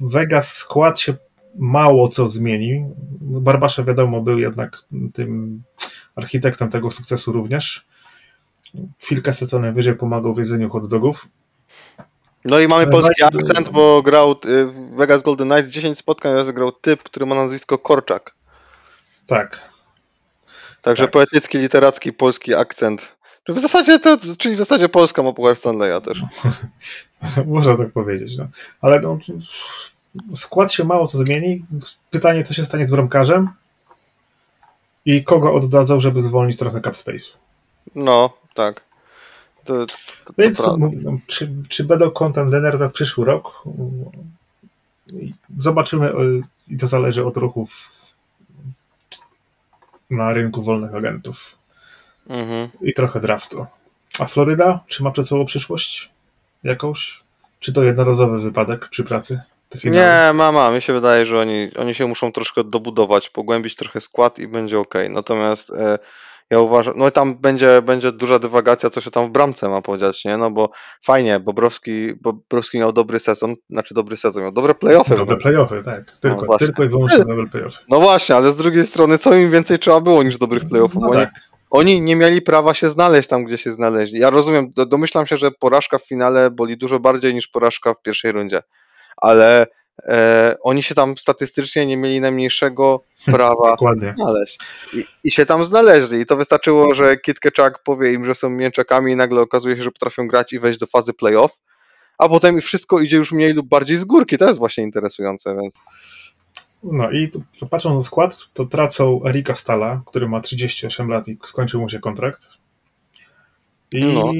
[0.00, 1.14] Vegas skład się
[1.58, 2.84] mało co zmieni.
[3.20, 4.78] Barbasza wiadomo był jednak
[5.14, 5.62] tym
[6.16, 7.86] architektem tego sukcesu również.
[8.98, 11.28] Phil co najwyżej pomagał w jedzeniu hot dogów.
[12.44, 16.50] No i mamy polski akcent, bo grał y, w Vegas Golden Knights 10 spotkań, raz
[16.50, 18.34] grał typ, który ma nazwisko Korczak.
[19.26, 19.72] Tak,
[20.82, 21.12] Także Tak.
[21.12, 23.16] poetycki, literacki polski akcent.
[23.48, 26.22] W zasadzie to, czyli w zasadzie Polska ma Puchar Stanleya też.
[27.46, 28.36] można tak powiedzieć.
[28.36, 28.48] No.
[28.80, 29.18] Ale no,
[30.36, 31.64] skład się mało co zmieni.
[32.10, 33.48] Pytanie, co się stanie z bramkarzem
[35.04, 37.36] i kogo oddadzą, żeby zwolnić trochę cap space'u.
[37.94, 38.82] No, tak.
[39.64, 39.94] To, to,
[40.24, 40.86] to Więc prawda.
[41.26, 43.62] czy, czy będą contenderer na przyszły rok?
[45.58, 46.36] Zobaczymy y,
[46.68, 47.92] i to zależy od ruchów
[50.10, 51.58] na rynku wolnych agentów
[52.28, 52.68] Mhm.
[52.80, 53.66] i trochę draftu.
[54.18, 56.10] A Floryda, czy ma przed sobą przyszłość
[56.62, 57.22] jakąś?
[57.60, 59.40] Czy to jednorazowy wypadek przy pracy?
[59.84, 64.38] Nie, mama, mi się wydaje, że oni, oni się muszą troszkę dobudować, pogłębić trochę skład
[64.38, 64.94] i będzie ok.
[65.10, 65.98] Natomiast e,
[66.52, 69.82] ja uważam, no i tam będzie, będzie duża dywagacja, co się tam w bramce ma
[69.82, 70.36] podziać, nie?
[70.36, 70.70] No bo
[71.02, 75.16] fajnie, Bobrowski, Bobrowski miał dobry sezon, znaczy dobry sezon, miał dobre playoffy.
[75.16, 76.10] Dobre playoffy, tak.
[76.10, 76.66] Tylko, właśnie.
[76.66, 77.78] tylko i wyłącznie dobre playoffy.
[77.88, 81.02] No właśnie, ale z drugiej strony, co im więcej trzeba było niż dobrych playoffów?
[81.02, 81.34] No Bo oni, tak.
[81.70, 84.20] oni nie mieli prawa się znaleźć tam, gdzie się znaleźli.
[84.20, 88.02] Ja rozumiem, do, domyślam się, że porażka w finale boli dużo bardziej niż porażka w
[88.02, 88.62] pierwszej rundzie,
[89.16, 89.66] ale
[90.08, 93.76] e, oni się tam statystycznie nie mieli najmniejszego prawa
[94.16, 94.58] znaleźć.
[94.94, 96.20] I, I się tam znaleźli.
[96.20, 99.82] I to wystarczyło, że Kit Keczak powie im, że są mięczakami i nagle okazuje się,
[99.82, 101.60] że potrafią grać i wejść do fazy playoff,
[102.18, 104.38] a potem wszystko idzie już mniej lub bardziej z górki.
[104.38, 105.78] To jest właśnie interesujące, więc
[106.82, 111.38] No i tu, patrząc na skład, to tracą Erika Stala, który ma 38 lat i
[111.44, 112.48] skończył mu się kontrakt.
[113.92, 114.32] I No.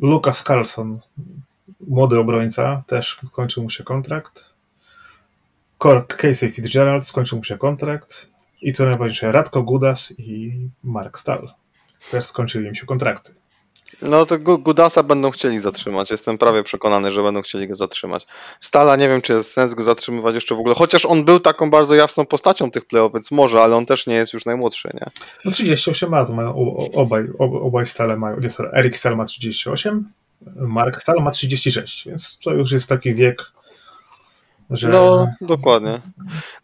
[0.00, 1.00] Lucas Carlson,
[1.88, 4.44] młody obrońca, też skończył mu się kontrakt.
[6.18, 8.26] Casey Fitzgerald skończył mu się kontrakt.
[8.62, 10.52] I co najważniejsze, Radko Gudas i
[10.84, 11.48] Mark Stahl
[12.10, 13.34] też skończyli im się kontrakty.
[14.02, 16.10] No to Gu- Gudasa będą chcieli zatrzymać.
[16.10, 18.26] Jestem prawie przekonany, że będą chcieli go zatrzymać.
[18.60, 20.74] Stala nie wiem, czy jest sens go zatrzymywać jeszcze w ogóle.
[20.74, 24.14] Chociaż on był taką bardzo jasną postacią tych playoff, więc może, ale on też nie
[24.14, 25.06] jest już najmłodszy, nie?
[25.44, 26.56] No 38 lat mają
[26.94, 28.40] obaj, ob- obaj Stale mają.
[28.40, 30.12] Nie, sorry, Erik Stahl ma 38,
[30.56, 33.52] Mark Stahl ma 36, więc to już jest taki wiek,
[34.70, 36.00] że No, dokładnie.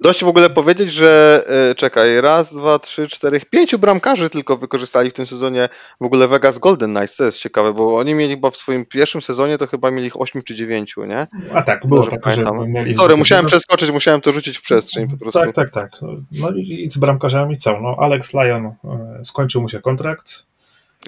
[0.00, 5.10] Dość w ogóle powiedzieć, że e, czekaj, raz, dwa, trzy, cztery, pięciu bramkarzy tylko wykorzystali
[5.10, 5.68] w tym sezonie
[6.00, 9.22] w ogóle Vegas Golden Knights, to jest ciekawe, bo oni mieli chyba w swoim pierwszym
[9.22, 11.26] sezonie to chyba mieli ich 8 czy 9, nie?
[11.54, 12.72] a tak, było Dobrze tak, że pamiętam.
[12.72, 12.94] mieli...
[12.94, 15.40] Sorry, musiałem przeskoczyć, musiałem to rzucić w przestrzeń po prostu.
[15.40, 15.90] Tak, tak, tak.
[16.32, 17.80] No i i z bramkarzami co?
[17.80, 18.74] No Alex Lyon e,
[19.24, 20.42] skończył mu się kontrakt.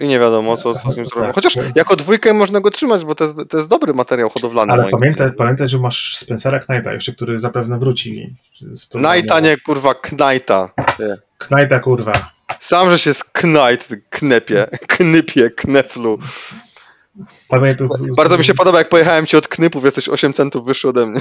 [0.01, 1.15] I nie wiadomo, co, co z nim Tak.
[1.15, 1.33] zrobią.
[1.33, 4.73] Chociaż jako dwójkę można go trzymać, bo to jest, to jest dobry materiał hodowlany.
[4.73, 8.35] Ale pamiętaj, pamiętaj, że masz Spencera Knighta jeszcze, który zapewne wróci.
[8.91, 10.71] Knighta, nie kurwa, Knighta.
[11.39, 12.31] Knighta, kurwa.
[12.59, 16.19] Sam, że się z Knight knepie, knypie, kneflu.
[17.49, 21.07] Pamiętaj, Bardzo mi się podoba, jak pojechałem ci od knypów, jesteś 8 centów wyższy ode
[21.07, 21.21] mnie.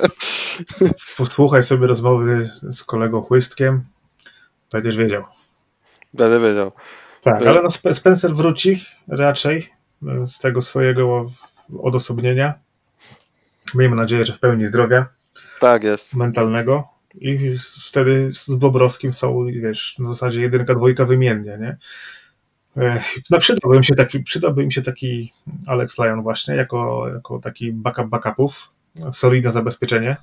[1.16, 3.84] Posłuchaj sobie rozmowy z kolegą Chłystkiem.
[4.72, 5.24] Będziesz wiedział.
[6.14, 6.72] Będę wiedział.
[7.32, 9.70] Tak, ale no Spe- Spencer wróci raczej
[10.08, 11.30] e, z tego swojego
[11.82, 12.54] odosobnienia.
[13.74, 15.06] Miejmy nadzieję, że w pełni zdrowia
[15.60, 16.14] Tak jest.
[16.14, 16.88] mentalnego.
[17.14, 17.56] I
[17.88, 21.76] wtedy z Bobrowskim są, wiesz, w zasadzie jedynka, dwójka wymiennie, nie?
[22.84, 25.32] E, No przydałby im się taki, przydałby im się taki
[25.66, 28.68] Alex Lyon właśnie, jako, jako taki backup backupów,
[29.12, 30.16] solidne zabezpieczenie.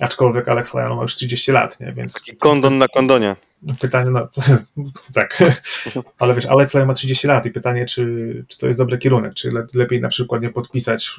[0.00, 1.92] Aczkolwiek Alex Lyon ma już 30 lat, nie?
[1.92, 3.36] Więc Taki kondon na kondonie.
[3.80, 4.28] pytanie, no,
[5.14, 5.42] tak,
[6.18, 9.34] ale wiesz, Alex Lyon ma 30 lat i pytanie, czy, czy to jest dobry kierunek,
[9.34, 11.16] czy le, lepiej na przykład nie podpisać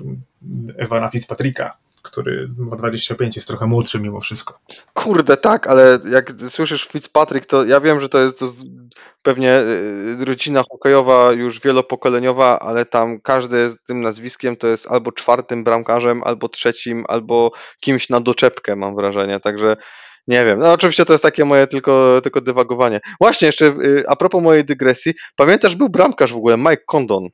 [0.77, 4.59] Ewana Fitzpatricka, który ma 25, jest trochę młodszy mimo wszystko.
[4.93, 8.53] Kurde, tak, ale jak słyszysz Fitzpatrick, to ja wiem, że to jest to
[9.23, 9.59] pewnie
[10.21, 15.63] y, rodzina hokejowa już wielopokoleniowa, ale tam każdy z tym nazwiskiem to jest albo czwartym
[15.63, 19.77] bramkarzem, albo trzecim, albo kimś na doczepkę, mam wrażenie, także
[20.27, 20.59] nie wiem.
[20.59, 22.99] No oczywiście to jest takie moje tylko, tylko dywagowanie.
[23.19, 27.29] Właśnie jeszcze y, a propos mojej dygresji, pamiętasz, był bramkarz w ogóle, Mike Condon.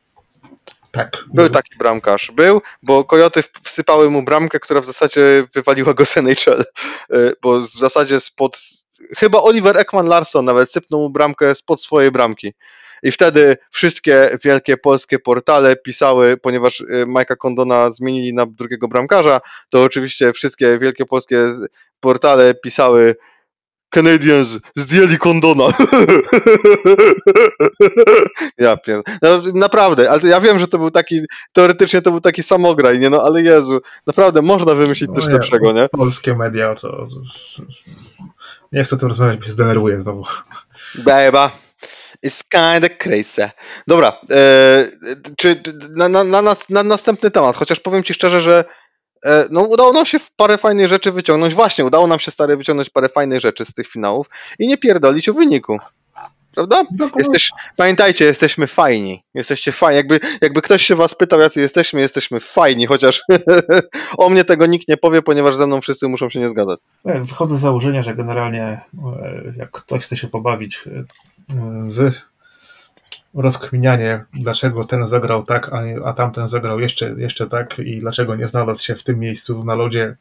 [0.92, 1.18] Tak.
[1.34, 6.18] Był taki bramkarz, był, bo Kojoty wsypały mu bramkę, która w zasadzie wywaliła go z
[6.18, 6.64] NHL,
[7.14, 8.58] Y, bo w zasadzie spod,
[9.18, 12.54] chyba Oliver Ekman Larsson nawet sypnął mu bramkę spod swojej bramki.
[13.04, 19.42] I wtedy wszystkie wielkie polskie portale pisały, ponieważ y, Majka Kondona zmienili na drugiego bramkarza,
[19.70, 21.48] to oczywiście wszystkie wielkie polskie
[22.00, 23.16] portale pisały
[23.90, 25.64] Canadiens zdjęli Kondona.
[28.58, 29.02] ja pier...
[29.22, 31.22] no, naprawdę, ale ja wiem, że to był taki,
[31.54, 35.36] teoretycznie to był taki samograj, nie no, ale Jezu, naprawdę można wymyślić coś No nie,
[35.36, 35.90] lepszego, nie?
[35.90, 37.08] Polskie media, to, to,
[38.72, 40.24] nie chcę o tym rozmawiać, bo się zdenerwuję znowu.
[40.96, 41.52] Beba.
[42.26, 43.50] It's kinda crazy.
[43.88, 44.88] Dobra, e,
[45.38, 48.66] czy na, na, na, na następny temat, chociaż powiem ci szczerze, że
[49.50, 51.54] no, udało nam się parę fajnych rzeczy wyciągnąć.
[51.54, 54.30] Właśnie, udało nam się stary wyciągnąć parę fajnych rzeczy z tych finałów
[54.60, 55.78] i nie pierdolić o wyniku.
[56.56, 56.84] Prawda?
[57.18, 59.24] Jesteś, pamiętajcie, jesteśmy fajni.
[59.34, 59.98] Jesteście fajni.
[59.98, 63.22] Jakby, jakby ktoś się was pytał, jacy jesteśmy, jesteśmy fajni, chociaż
[64.18, 66.80] o mnie tego nikt nie powie, ponieważ ze mną wszyscy muszą się nie zgadzać.
[67.06, 68.82] Nie, Wychodzę z założenia, że generalnie e,
[69.58, 71.04] jak ktoś chce się pobawić e,
[71.90, 72.12] w
[73.34, 78.48] rozkminianie, dlaczego ten zagrał tak, a, a tamten zagrał jeszcze, jeszcze tak i dlaczego nie
[78.48, 80.16] znalazł się w tym miejscu na lodzie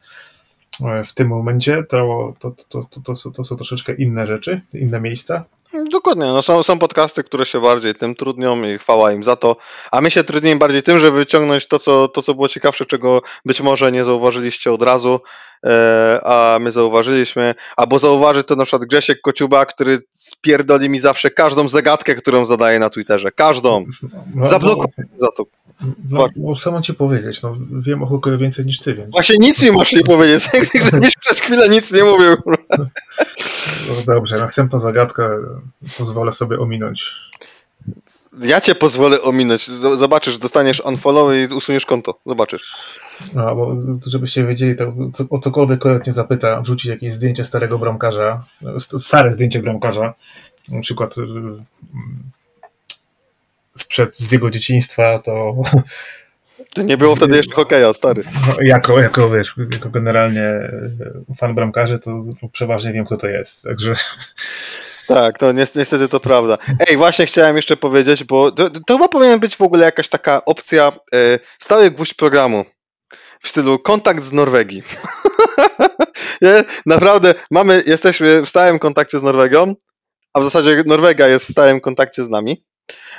[0.85, 4.61] e, w tym momencie, to, to, to, to, to, są- to są troszeczkę inne rzeczy,
[4.73, 5.43] inne miejsca.
[5.91, 9.55] Dokładnie, no są, są podcasty, które się bardziej tym trudnią i chwała im za to,
[9.91, 13.21] a my się trudnimy bardziej tym, żeby wyciągnąć to, co, to, co było ciekawsze, czego
[13.45, 15.19] być może nie zauważyliście od razu,
[16.23, 21.69] a my zauważyliśmy, albo zauważy to na przykład Grzesiek Kociuba, który spierdoli mi zawsze każdą
[21.69, 23.85] zagadkę, którą zadaje na Twitterze, każdą,
[24.35, 25.45] No, Zablokuj za to.
[26.09, 29.61] No, no, mam ci powiedzieć, no, wiem o hokeju więcej niż ty, więc Właśnie nic
[29.61, 30.49] mi masz nie powiedzieć,
[30.91, 32.35] żebyś przez chwilę nic nie mówił.
[32.77, 35.29] no, dobrze, następną zagadkę
[35.97, 37.15] pozwolę sobie ominąć.
[38.41, 42.99] Ja cię pozwolę ominąć, zobaczysz, dostaniesz unfollow i usuniesz konto, zobaczysz.
[43.33, 43.75] No, bo
[44.07, 48.41] żebyście wiedzieli, to co, o cokolwiek Kojot nie zapyta, wrzucić jakieś zdjęcie starego bramkarza,
[48.79, 50.13] st- stare zdjęcie bramkarza,
[50.69, 51.63] na przykład y, mm,
[53.77, 55.55] sprzed z jego dzieciństwa, to
[56.73, 58.23] To nie było wtedy jeszcze hokeja, stary.
[58.47, 60.41] no, jako, jako, wiesz, jako generalnie
[61.31, 63.95] y, fan bramkarzy, to przeważnie wiem, kto to jest, także
[65.09, 66.57] Tak, no nies- niestety to prawda.
[66.89, 70.45] Ej, właśnie chciałem jeszcze powiedzieć, bo to, to chyba powinien być w ogóle jakaś taka
[70.45, 72.65] opcja, e, stały gwóźdź programu
[73.43, 74.83] w stylu kontakt z Norwegii.
[76.85, 79.73] Naprawdę mamy, jesteśmy w stałym kontakcie z Norwegią,
[80.33, 82.63] a w zasadzie Norwegia jest w stałym kontakcie z nami.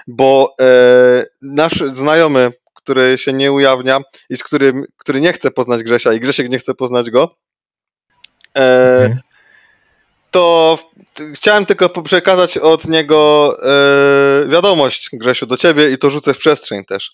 [0.06, 4.00] bo e, nasz znajomy, który się nie ujawnia
[4.30, 7.36] i z którym, który nie chce poznać Grzesia i Grzesiek nie chce poznać go,
[8.58, 9.20] e, Mhm.
[10.30, 10.78] To
[11.34, 16.84] chciałem tylko przekazać od niego e, wiadomość, Grzesiu, do ciebie i to rzucę w przestrzeń
[16.84, 17.12] też.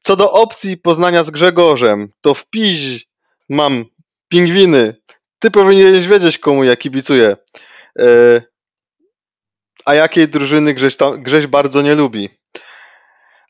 [0.00, 3.08] Co do opcji poznania z Grzegorzem, to w piź
[3.48, 3.84] mam
[4.28, 4.94] pingwiny.
[5.38, 7.36] Ty powinieneś wiedzieć, komu ja kibicuję.
[7.98, 8.42] E,
[9.84, 12.28] a jakiej drużyny Grześ, tam, Grześ bardzo nie lubi.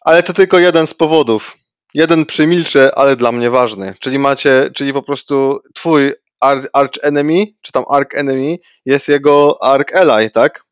[0.00, 1.56] Ale to tylko jeden z powodów.
[1.94, 3.94] Jeden przymilczę, ale dla mnie ważny.
[4.00, 9.62] Czyli macie, czyli po prostu twój ar- arch enemy, czy tam arch enemy, jest jego
[9.62, 10.64] arch ally, tak?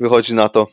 [0.00, 0.66] Wychodzi na to.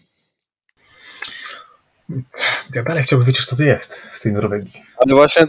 [2.73, 4.83] Ja dalej chciałbym wiedzieć, co to jest z tej Norwegii.
[4.97, 5.47] Ale właśnie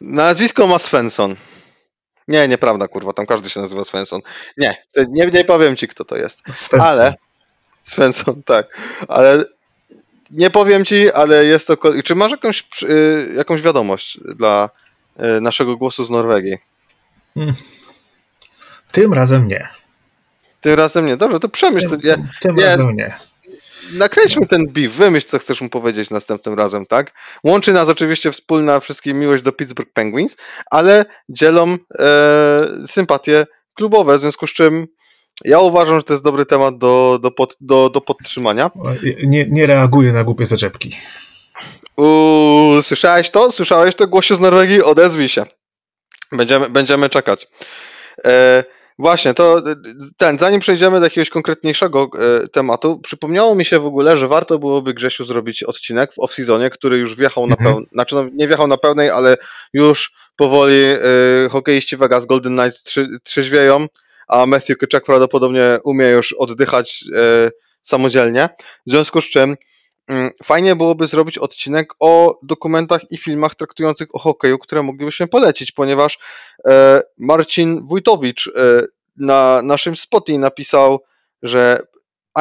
[0.00, 1.36] nazwisko ma Svensson.
[2.28, 4.20] Nie, nieprawda, kurwa, tam każdy się nazywa Svensson.
[4.56, 6.42] Nie, nie, nie powiem ci, kto to jest.
[6.52, 6.80] Svensson.
[6.80, 7.14] Ale
[7.82, 8.78] Svensson, tak.
[9.08, 9.44] Ale
[10.30, 11.76] nie powiem ci, ale jest to.
[12.04, 14.70] Czy masz jakąś, y, jakąś wiadomość dla
[15.38, 16.58] y, naszego głosu z Norwegii?
[18.92, 19.68] Tym razem nie.
[20.60, 21.16] Tym razem nie.
[21.16, 21.88] Dobrze, to przemyśl.
[21.88, 23.18] To, Tym, ja, tym razem nie.
[23.92, 27.12] nakręćmy ten beef, wymyśl, co chcesz mu powiedzieć następnym razem, tak?
[27.44, 30.36] Łączy nas oczywiście wspólna wszystkim miłość do Pittsburgh Penguins,
[30.70, 34.86] ale dzielą e, sympatie klubowe, w związku z czym
[35.44, 38.70] ja uważam, że to jest dobry temat do, do, pod, do, do podtrzymania.
[39.26, 40.96] Nie, nie reaguję na głupie zaczepki.
[41.96, 43.50] Uuu, słyszałeś to?
[43.50, 44.06] Słyszałeś to?
[44.06, 44.82] Głosie z Norwegii?
[44.82, 45.46] Odezwij się.
[46.32, 47.48] Będziemy, będziemy czekać.
[48.24, 48.64] E,
[48.98, 49.62] właśnie, to e,
[50.16, 52.10] ten, zanim przejdziemy do jakiegoś konkretniejszego
[52.44, 56.70] e, tematu, przypomniało mi się w ogóle, że warto byłoby Grzesiu zrobić odcinek w off-seasonie,
[56.70, 57.70] który już wjechał na Mhm.
[57.70, 59.36] pełnej, znaczy no, nie wjechał na pełnej, ale
[59.72, 60.98] już powoli e,
[61.50, 63.86] hokeiści Vegas Golden Knights trzy, trzeźwieją,
[64.28, 67.50] a Matthew Tkachuk prawdopodobnie umie już oddychać e,
[67.82, 68.48] samodzielnie,
[68.86, 69.56] w związku z czym
[70.44, 76.18] Fajnie byłoby zrobić odcinek o dokumentach i filmach traktujących o hokeju, które moglibyśmy polecić, ponieważ
[76.66, 78.50] e, Marcin Wójtowicz e,
[79.16, 81.00] na naszym Spotify napisał,
[81.42, 81.82] że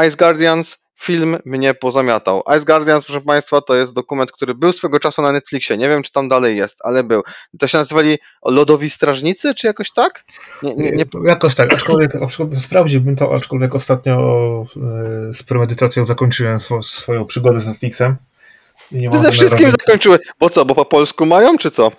[0.08, 2.44] Ice Guardians film mnie pozamiatał.
[2.58, 5.78] Ice Guardians, proszę Państwa, to jest dokument, który był swego czasu na Netflixie.
[5.78, 7.24] Nie wiem, czy tam dalej jest, ale był.
[7.60, 10.24] To się nazywali Lodowi Strażnicy, czy jakoś tak?
[10.64, 14.18] Nie, nie, nie, Jakoś tak, aczkolwiek, aczkolwiek sprawdziłbym to, aczkolwiek ostatnio
[15.30, 18.16] e, z premedytacją zakończyłem swo, swoją przygodę z Netflixem.
[18.92, 20.20] Nie ty ze wszystkim więcej- zakończyłeś.
[20.40, 21.92] Bo co, bo po polsku mają, czy co?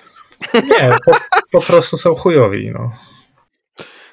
[0.55, 1.13] Nie, po,
[1.53, 2.71] po prostu są chujowi.
[2.71, 2.93] No.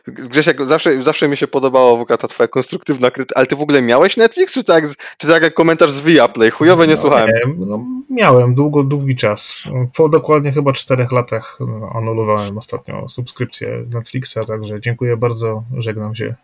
[0.07, 3.61] Grzesiek, zawsze, zawsze mi się podobało w ogóle ta twoja konstruktywna krytyka, ale ty w
[3.61, 4.83] ogóle miałeś Netflix, czy tak,
[5.17, 6.51] czy tak jak komentarz z Viaplay?
[6.51, 7.29] Chujowe nie no, słuchałem.
[7.29, 9.63] Nie, no, miałem długo, długi czas.
[9.95, 16.35] Po dokładnie chyba czterech latach no, anulowałem ostatnio subskrypcję Netflixa, także dziękuję bardzo, żegnam się.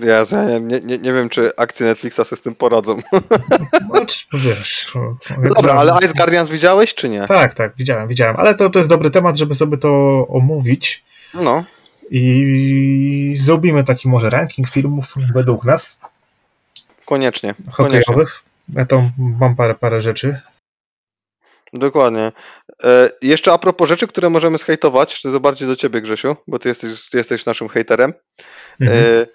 [0.00, 2.96] Ja nie, nie, nie, nie wiem, czy akcje Netflixa sobie z tym poradzą.
[3.92, 4.00] No,
[4.38, 7.26] wiesz, No dobra, ale Ice Guardians widziałeś, czy nie?
[7.26, 9.88] Tak, tak, widziałem, widziałem, ale to, to jest dobry temat, żeby sobie to
[10.28, 11.64] omówić No,
[12.10, 16.00] i zrobimy taki może ranking filmów według nas,
[17.04, 17.54] koniecznie.
[17.70, 18.42] hokejowych.
[18.74, 20.40] Ja tam mam parę, parę rzeczy.
[21.72, 22.32] Dokładnie.
[22.84, 26.68] E, jeszcze a propos rzeczy, które możemy zhejtować, to bardziej do ciebie, Grzesiu, bo ty
[26.68, 28.12] jesteś, ty jesteś naszym hejterem.
[28.80, 29.26] Mhm.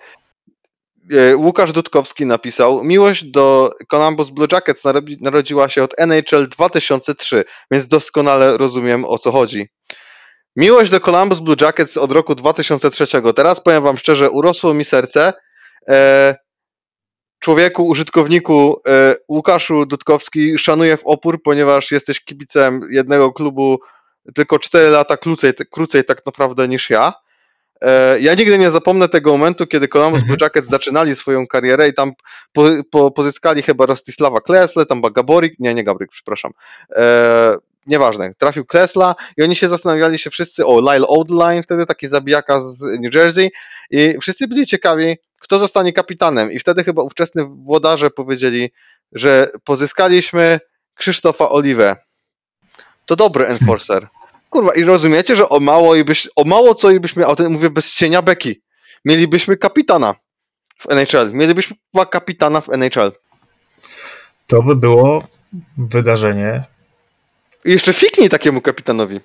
[1.12, 6.49] E, e, Łukasz Dudkowski napisał: Miłość do Columbus Blue Jackets narodzi- narodziła się od NHL
[6.49, 9.69] 2003, więc doskonale rozumiem o co chodzi.
[10.56, 13.06] Miłość do Columbus Blue Jackets od roku 2003.
[13.36, 15.34] Teraz powiem Wam szczerze, urosło mi serce.
[15.89, 16.36] E,
[17.39, 23.80] człowieku, użytkowniku e, Łukaszu Dudkowski, szanuję w opór, ponieważ jesteś kibicem jednego klubu
[24.36, 27.13] tylko 4 lata krócej, krócej tak naprawdę niż ja.
[27.82, 30.28] E, Ja nigdy nie zapomnę tego momentu, kiedy Columbus Mhm.
[30.28, 32.12] Blue Jackets zaczynali swoją karierę i tam
[32.52, 36.52] po, po, pozyskali chyba Rostislava Klesle, tam Gaborik, nie, nie Gabrik, przepraszam.
[36.96, 37.56] E,
[37.88, 42.62] nieważne, trafił Klesla i oni się zastanawiali się wszyscy, o Lyle Odeline, wtedy taki zabijaka
[42.62, 43.52] z New Jersey
[43.91, 48.72] i wszyscy byli ciekawi, kto zostanie kapitanem i wtedy chyba ówczesni włodarze powiedzieli,
[49.12, 50.60] że pozyskaliśmy
[50.96, 51.96] Krzysztofa Oliwę.
[53.06, 54.08] To dobry enforcer.
[54.50, 57.52] Kurwa, i rozumiecie, że o mało, i byś, o mało co i byśmy, a ten
[57.52, 58.62] mówię bez cienia beki,
[59.06, 60.15] mielibyśmy kapitana
[60.78, 61.34] w NHL.
[61.34, 61.76] Mielibyśmy
[62.12, 63.12] kapitana w NHL.
[64.47, 65.28] To by było
[65.78, 66.72] wydarzenie.
[67.66, 69.20] Jeszcze fiknij takiemu kapitanowi.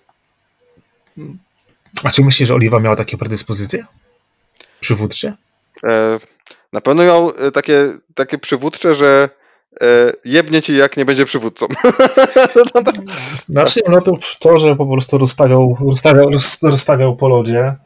[2.05, 3.87] A czy myślisz, że Oliwa miała takie predyspozycje?
[4.81, 5.33] Przywódcze?
[5.85, 6.19] E,
[6.73, 9.29] na pewno miał e, takie, takie przywódcze, że
[9.81, 11.67] e, jebnie ci jak nie będzie przywódcą.
[13.49, 17.77] Znaczy, no to to, że po prostu rozstawiał, rozstawiał, roz- rozstawiał po lodzie e,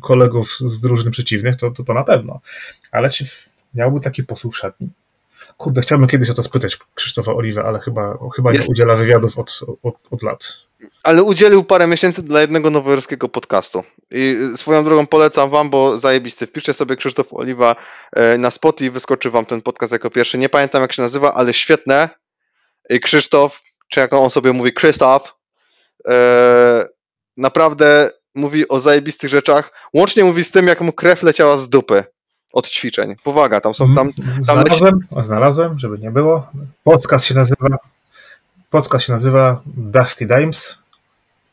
[0.00, 2.40] kolegów z drużyn przeciwnych, to, to, to na pewno.
[2.92, 3.24] Ale czy
[3.74, 4.88] miałby taki posłuch szatni?
[5.62, 9.60] Kurde, chciałbym kiedyś o to spytać Krzysztofa Oliwę, ale chyba, chyba nie udziela wywiadów od,
[9.82, 10.48] od, od lat.
[11.02, 13.84] Ale udzielił parę miesięcy dla jednego nowojorskiego podcastu.
[14.10, 16.46] I y, swoją drogą polecam wam, bo zajebisty.
[16.46, 17.76] Wpiszcie sobie Krzysztof Oliwa
[18.12, 20.38] e, na spot i wyskoczy wam ten podcast jako pierwszy.
[20.38, 22.08] Nie pamiętam jak się nazywa, ale świetne.
[22.90, 25.34] I Krzysztof, czy jak on sobie mówi, Krzysztof,
[26.08, 26.86] e,
[27.36, 29.72] naprawdę mówi o zajebistych rzeczach.
[29.94, 32.04] Łącznie mówi z tym, jak mu krew leciała z dupy
[32.52, 33.16] od ćwiczeń.
[33.24, 34.10] Powaga, tam są tam.
[34.40, 36.50] Znalazłem, znalazłem, żeby nie było.
[36.84, 37.78] Podcast się nazywa
[38.72, 40.78] podcast się nazywa Dusty Dimes,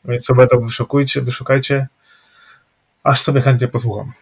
[0.04, 1.88] więc sobie to wyszukujcie, wyszukajcie.
[3.02, 4.12] Aż sobie chętnie posłucham.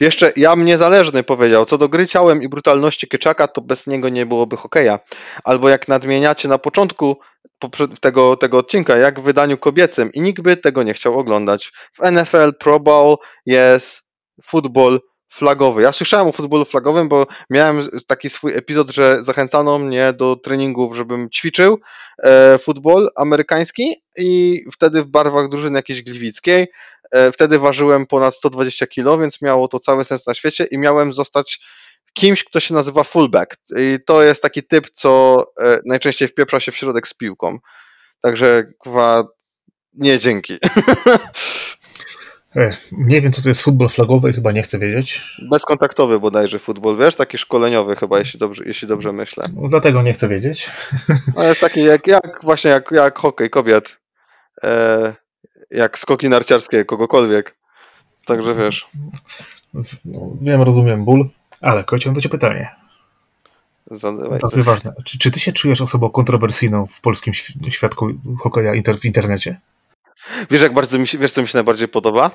[0.00, 4.26] Jeszcze Jam Niezależny powiedział, co do gry ciałem i brutalności Kyczaka, to bez niego nie
[4.26, 4.98] byłoby hokeja.
[5.44, 7.16] Albo jak nadmieniacie na początku
[8.00, 11.72] tego, tego odcinka, jak w wydaniu kobiecym i nikt by tego nie chciał oglądać.
[11.92, 13.16] W NFL Pro Bowl
[13.46, 14.02] jest
[14.44, 15.00] futbol
[15.30, 15.82] flagowy.
[15.82, 20.96] Ja słyszałem o futbolu flagowym, bo miałem taki swój epizod, że zachęcano mnie do treningów,
[20.96, 21.80] żebym ćwiczył
[22.22, 26.68] e, futbol amerykański i wtedy w barwach drużyny jakiejś gliwickiej
[27.10, 31.12] E, Wtedy ważyłem ponad 120 kg, więc miało to cały sens na świecie i miałem
[31.12, 31.60] zostać
[32.12, 33.56] kimś, kto się nazywa fullback.
[33.76, 37.58] I to jest taki typ, co e, najczęściej wpieprza się w środek z piłką.
[38.20, 39.28] Także kwa
[39.92, 40.58] nie dzięki.
[42.56, 45.36] E, Nie wiem, co to jest futbol flagowy, chyba nie chcę wiedzieć.
[45.50, 49.44] Bezkontaktowy bodajże futbol, wiesz, taki szkoleniowy chyba, jeśli dobrze, jeśli dobrze myślę.
[49.56, 50.70] No, Dlatego nie chcę wiedzieć.
[51.36, 53.98] No jest taki jak, jak właśnie jak, jak hokej kobiet,
[54.64, 55.14] e,
[55.70, 57.56] jak skoki narciarskie kogokolwiek.
[58.26, 58.86] Także wiesz.
[60.04, 61.28] No, wiem, rozumiem ból,
[61.60, 62.70] ale kociąg do ciebie pytanie.
[63.90, 64.92] Zadawaj jest ważne.
[65.04, 69.60] Czy, czy ty się czujesz osobą kontrowersyjną w polskim św- świadku hokeja inter, w internecie?
[70.50, 72.30] Wiesz, jak bardzo mi się, wiesz, co mi się najbardziej podoba?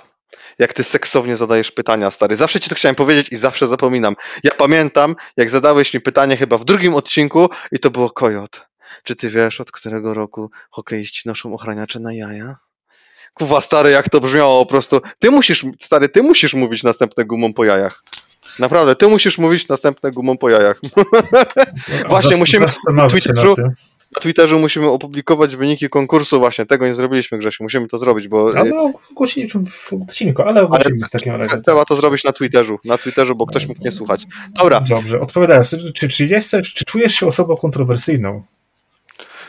[0.59, 2.35] Jak ty seksownie zadajesz pytania, stary.
[2.35, 4.15] Zawsze ci to chciałem powiedzieć i zawsze zapominam.
[4.43, 8.61] Ja pamiętam, jak zadałeś mi pytanie chyba w drugim odcinku i to było Kojot.
[9.03, 12.57] Czy ty wiesz, od którego roku hokeiści noszą ochraniacze na jaja?
[13.33, 15.01] Kuwa, stary, jak to brzmiało po prostu.
[15.19, 18.03] Ty musisz, stary, ty musisz mówić następne gumą po jajach.
[18.59, 20.81] Naprawdę, ty musisz mówić następne gumą po jajach.
[22.09, 23.55] Właśnie, Zas- musimy Twitterzu-.
[24.11, 26.65] Na Twitterze musimy opublikować wyniki konkursu właśnie.
[26.65, 27.63] Tego nie zrobiliśmy, Grzesiu.
[27.63, 31.61] Musimy to zrobić, bo A no, ogłosiliśmy w odcinku, ale ogłosimy w takim razie.
[31.61, 34.25] Trzeba to zrobić na Twitterzu, na Twitterzu, bo ktoś mógł nie słuchać.
[34.57, 38.43] Dobra, Dobrze, odpowiadając, czy, czy, jesteś, czy czujesz się osobą kontrowersyjną?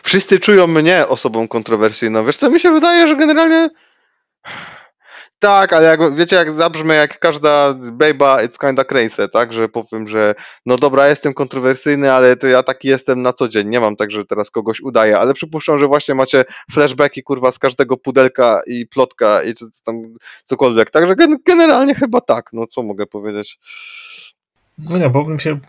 [0.07, 2.25] wszyscy czują mnie osobą kontrowersyjną.
[2.25, 3.71] Wiesz co, mi się wydaje, że generalnie
[5.39, 10.09] tak, ale jak, wiecie, jak zabrzmę jak każda bejba, it's kinda crazy, tak, że powiem,
[10.09, 10.34] że
[10.66, 14.11] no dobra, jestem kontrowersyjny, ale to ja taki jestem na co dzień, nie mam tak,
[14.11, 18.87] że teraz kogoś udaję, ale przypuszczam, że właśnie macie flashbacki, kurwa, z każdego pudelka i
[18.87, 20.14] plotka i co, co tam,
[20.45, 23.59] cokolwiek, także gen- generalnie chyba tak, no co mogę powiedzieć.
[24.78, 25.61] No nie, bo mi się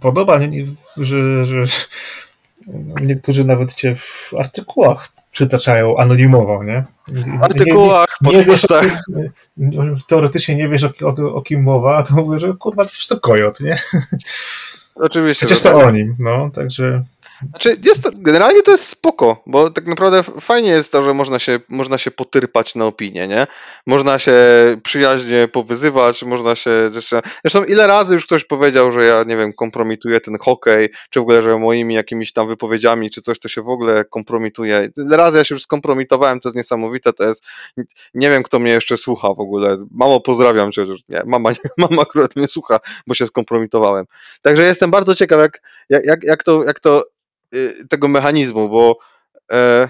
[0.00, 1.64] podoba, nie, że, że
[3.02, 6.84] niektórzy nawet cię w artykułach przytaczają anonimowo, nie?
[7.08, 9.02] W artykułach, nie, nie, podcastach.
[10.08, 13.20] teoretycznie nie wiesz o, o, o kim mowa, a to mówię, że kurwa, przecież to
[13.20, 13.78] kojot, nie?
[14.94, 15.46] Oczywiście.
[15.46, 15.86] Przecież to tak.
[15.86, 17.04] o nim, no, także
[17.40, 21.38] Znaczy, jest to, generalnie to jest spoko, bo tak naprawdę fajnie jest to, że można
[21.38, 23.46] się, można się potyrpać na opinię, nie?
[23.86, 24.36] Można się
[24.82, 26.70] przyjaźnie powyzywać, można się...
[26.92, 31.22] Zresztą, ile razy już ktoś powiedział, że ja, nie wiem, kompromituję ten hokej, czy w
[31.22, 34.90] ogóle, że moimi jakimiś tam wypowiedziami, czy coś, to się w ogóle kompromituje.
[34.96, 37.44] Ile razy ja się już skompromitowałem, to jest niesamowite, to jest...
[38.14, 39.86] Nie wiem, kto mnie jeszcze słucha w ogóle.
[39.90, 40.86] Mamo, pozdrawiam cię.
[41.08, 41.56] Nie, mama, nie,
[41.88, 44.06] mama akurat nie słucha, bo się skompromitowałem.
[44.42, 46.64] Także jestem bardzo ciekaw, jak, jak, jak, to...
[46.64, 47.15] Jak to
[47.90, 48.98] tego mechanizmu, bo
[49.52, 49.88] e,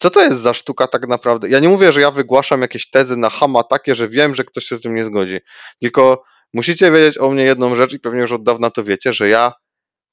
[0.00, 1.48] co to jest za sztuka tak naprawdę?
[1.48, 4.64] Ja nie mówię, że ja wygłaszam jakieś tezy na hama takie, że wiem, że ktoś
[4.64, 5.38] się z tym nie zgodzi.
[5.80, 9.28] Tylko musicie wiedzieć o mnie jedną rzecz i pewnie już od dawna to wiecie, że
[9.28, 9.52] ja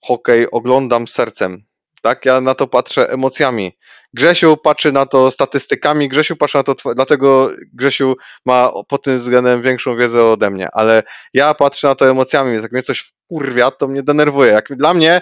[0.05, 1.63] hokej oglądam sercem.
[2.01, 3.77] Tak, ja na to patrzę emocjami.
[4.13, 9.61] Grzesiu patrzy na to statystykami, Grzesiu patrzy na to, dlatego Grzesiu ma pod tym względem
[9.61, 11.03] większą wiedzę ode mnie, ale
[11.33, 14.51] ja patrzę na to emocjami, więc jak mnie coś wkurwia, to mnie denerwuje.
[14.51, 15.21] Jak dla mnie,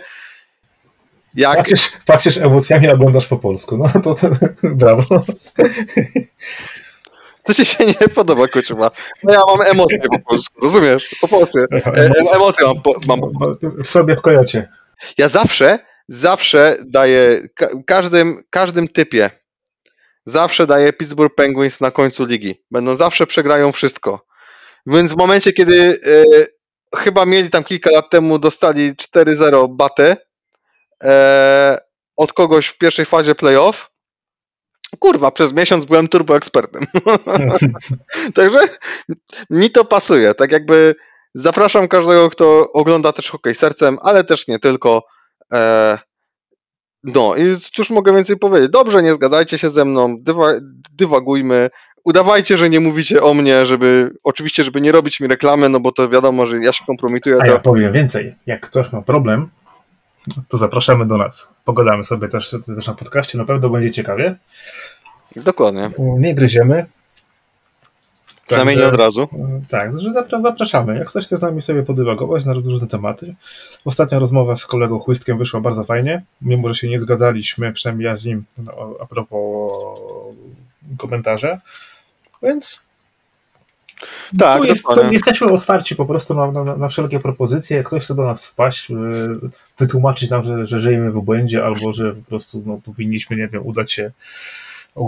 [1.36, 4.30] jak patrzysz, patrzysz emocjami, oglądasz po polsku, no to, to
[4.64, 5.04] brawo.
[7.44, 8.92] To ci się nie podoba, kuczyma.
[9.24, 11.16] No ja mam emocje po polsku, rozumiesz?
[11.22, 11.60] Po polsku.
[11.60, 13.20] E, e, emocje mam, po, mam.
[13.84, 14.70] W sobie w kojocie.
[15.18, 19.30] Ja zawsze, zawsze daję, ka każdym, każdym typie,
[20.26, 22.56] zawsze daję Pittsburgh Penguins na końcu ligi.
[22.72, 24.26] Będą zawsze przegrają wszystko.
[24.86, 26.24] Więc w momencie, kiedy e,
[26.98, 30.18] chyba mieli tam kilka lat temu, dostali 4-0 batę
[32.18, 33.92] od kogoś w pierwszej fazie playoff,
[35.00, 36.84] kurwa, przez miesiąc byłem turbo ekspertem.
[38.36, 38.60] Także
[39.50, 40.34] mi to pasuje.
[40.34, 40.96] Tak jakby
[41.34, 45.04] zapraszam każdego, kto ogląda też hokej sercem, ale też nie tylko.
[45.54, 45.98] E,
[47.04, 48.72] no i cóż mogę więcej powiedzieć?
[48.72, 50.48] Dobrze, nie zgadzajcie się ze mną, dywa,
[50.92, 51.70] dywagujmy.
[52.04, 55.92] Udawajcie, że nie mówicie o mnie, żeby oczywiście, żeby nie robić mi reklamy, no bo
[55.92, 57.36] to wiadomo, że ja się kompromituję.
[57.36, 57.52] A To...
[57.52, 58.36] ja powiem więcej.
[58.46, 59.50] Jak ktoś ma problem,
[60.48, 61.48] to zapraszamy do nas.
[61.66, 64.36] Pogadamy sobie też, też na podcaście, na pewno będzie ciekawie.
[65.36, 65.92] Dokładnie.
[65.98, 66.86] Nie gryziemy.
[68.48, 69.28] Przynajmniej nie od razu.
[69.70, 70.98] Tak, że zapra- zapraszamy.
[70.98, 73.36] Jak ktoś chce z nami sobie podywagować na różne tematy.
[73.86, 78.16] Ostatnia rozmowa z kolegą Chłystkiem wyszła bardzo fajnie, mimo że się nie zgadzaliśmy, przynajmniej ja
[78.16, 79.72] z nim, no, a propos
[80.98, 81.58] komentarza.
[82.44, 82.85] Więc
[84.40, 87.78] Tak, tu jest, to jesteśmy otwarci po prostu na, na, na wszelkie propozycje.
[87.78, 89.40] Jak ktoś chce do nas wpaść, yy,
[89.80, 93.66] wytłumaczyć nam, że, że żyjemy w błędzie, albo że po prostu no, powinniśmy, nie wiem,
[93.66, 94.12] udać się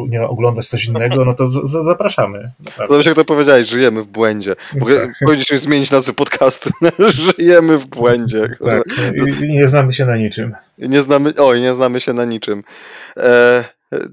[0.07, 2.51] nie, oglądać coś innego, no to z, z, zapraszamy.
[2.89, 4.55] Dobrze, jak to powiedziałeś, żyjemy w błędzie.
[4.55, 5.13] Tak.
[5.25, 6.69] powinniśmy zmienić nazwę podcastu.
[7.37, 8.57] żyjemy w błędzie.
[8.63, 8.83] Tak,
[9.15, 10.55] i, i nie znamy się na niczym.
[10.77, 12.63] I Nie znamy, oj, nie znamy się na niczym.
[13.17, 13.63] E,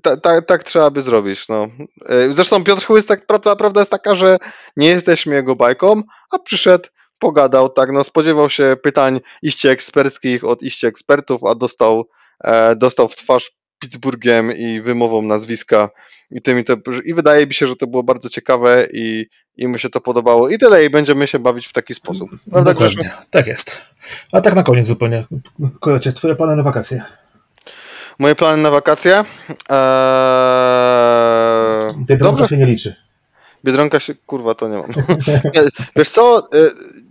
[0.03, 1.49] ta, ta, tak trzeba by zrobić.
[1.49, 1.69] No.
[2.09, 4.39] E, zresztą Piotr Chłystek, prawda, prawda jest taka, że
[4.77, 10.63] nie jesteśmy jego bajką, a przyszedł, pogadał, tak, no spodziewał się pytań iście eksperckich od
[10.63, 12.09] iście ekspertów, a dostał,
[12.45, 15.91] e, dostał w twarz Pittsburghem i wymową nazwiska
[16.31, 19.79] i tymi to, i wydaje mi się, że to było bardzo ciekawe i, i mu
[19.79, 22.31] się to podobało i tyle i będziemy się bawić w taki sposób.
[22.51, 22.97] Prawda, Grzesiu?
[22.97, 23.83] Dokładnie, tak jest.
[24.33, 25.25] A tak na koniec zupełnie.
[25.81, 27.05] Kojacie, twoje plany na wakacje.
[28.19, 29.25] Moje plany na wakacje?
[29.71, 29.85] Eee,
[32.07, 32.95] Biedronka dobrze, się nie liczy.
[33.65, 34.87] Biedronka się, kurwa, to nie mam.
[35.97, 36.43] Wiesz co, e,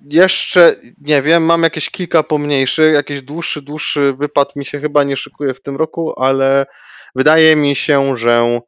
[0.10, 5.18] jeszcze nie wiem, mam jakieś kilka pomniejszych, jakiś dłuższy, dłuższy wypad mi się chyba nie
[5.18, 6.66] szykuje w tym roku, ale
[7.16, 8.60] wydaje mi się, że,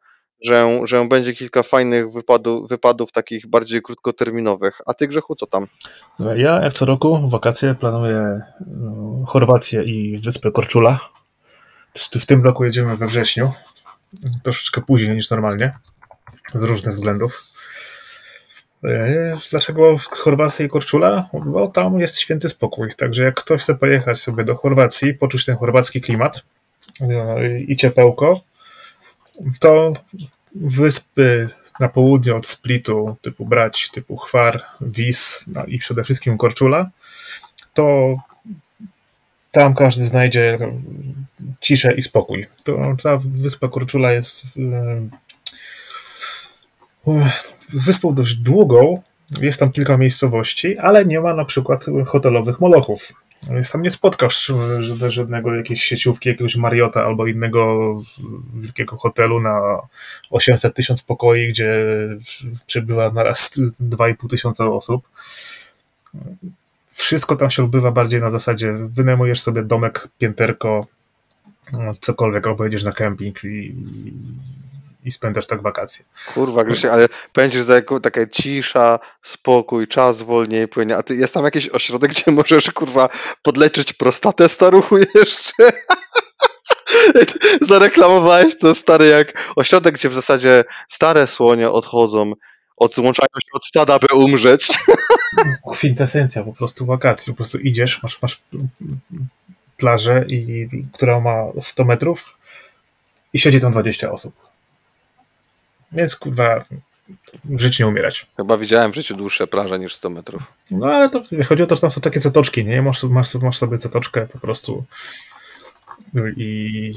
[0.41, 4.81] że, że będzie kilka fajnych wypadów, wypadów takich bardziej krótkoterminowych.
[4.85, 5.67] A ty Grzechu, co tam?
[6.19, 10.99] Ja jak co roku wakacje planuję no, Chorwację i wyspę Korczula.
[11.95, 13.51] W tym roku jedziemy we wrześniu.
[14.43, 15.73] Troszeczkę później niż normalnie.
[16.55, 17.43] Z różnych względów.
[18.83, 21.29] E, Dlaczego Chorwacja i Korczula?
[21.45, 22.95] Bo tam jest święty spokój.
[22.97, 26.41] Także jak ktoś chce pojechać sobie do Chorwacji, poczuć ten chorwacki klimat
[27.01, 28.41] e, i ciepełko,
[29.59, 29.93] to
[30.55, 36.89] wyspy na południe od Splitu, typu Brać, typu Chwar, Wis no i przede wszystkim Korczula,
[37.73, 38.15] to
[39.55, 40.57] tam każdy znajdzie
[41.61, 42.47] ciszę i spokój.
[42.63, 45.09] To ta wyspa Korczula jest e,
[47.73, 49.01] wyspą dość długą,
[49.41, 53.13] jest tam kilka miejscowości, ale nie ma na przykład hotelowych molochów.
[53.51, 57.93] Więc tam nie spotkasz ża- żadnego jakiejś sieciówki, jakiegoś Mariota albo innego
[58.55, 59.79] wielkiego hotelu na
[60.29, 61.75] 800 tysiąc pokoi, gdzie
[62.67, 63.51] przebywa naraz
[63.81, 65.07] 2,5 tysiąca osób.
[66.95, 70.87] Wszystko tam się odbywa bardziej na zasadzie wynajmujesz sobie domek, pięterko,
[71.73, 73.75] no, cokolwiek, albo jedziesz na kemping i,
[75.05, 76.05] i spędzasz tak wakacje.
[76.33, 80.97] Kurwa, Grzesiek, ale pędzisz za jaką- taka cisza, spokój, czas wolniej płynie.
[80.97, 83.09] A ty jest tam jakiś ośrodek, gdzie możesz kurwa
[83.41, 85.53] podleczyć prostatę staruchu jeszcze?
[87.61, 92.33] Zareklamowałeś to stary jak ośrodek, gdzie w zasadzie stare słonie odchodzą,
[92.77, 94.67] odłączają się od stada, by umrzeć.
[95.73, 97.33] Kwintesencja po prostu wakacji.
[97.33, 98.41] Po prostu idziesz, masz, masz
[99.77, 102.37] plażę, i, która ma 100 metrów
[103.33, 104.35] i siedzi tam 20 osób.
[105.91, 106.63] Więc kurwa,
[107.55, 108.25] żyć nie umierać.
[108.37, 110.43] Chyba widziałem w życiu dłuższe plaże niż 100 metrów.
[110.71, 112.81] No ale to chodzi o to, że tam są takie zatoczki, nie?
[112.81, 114.83] Masz, masz, masz sobie zatoczkę po prostu
[116.37, 116.93] i,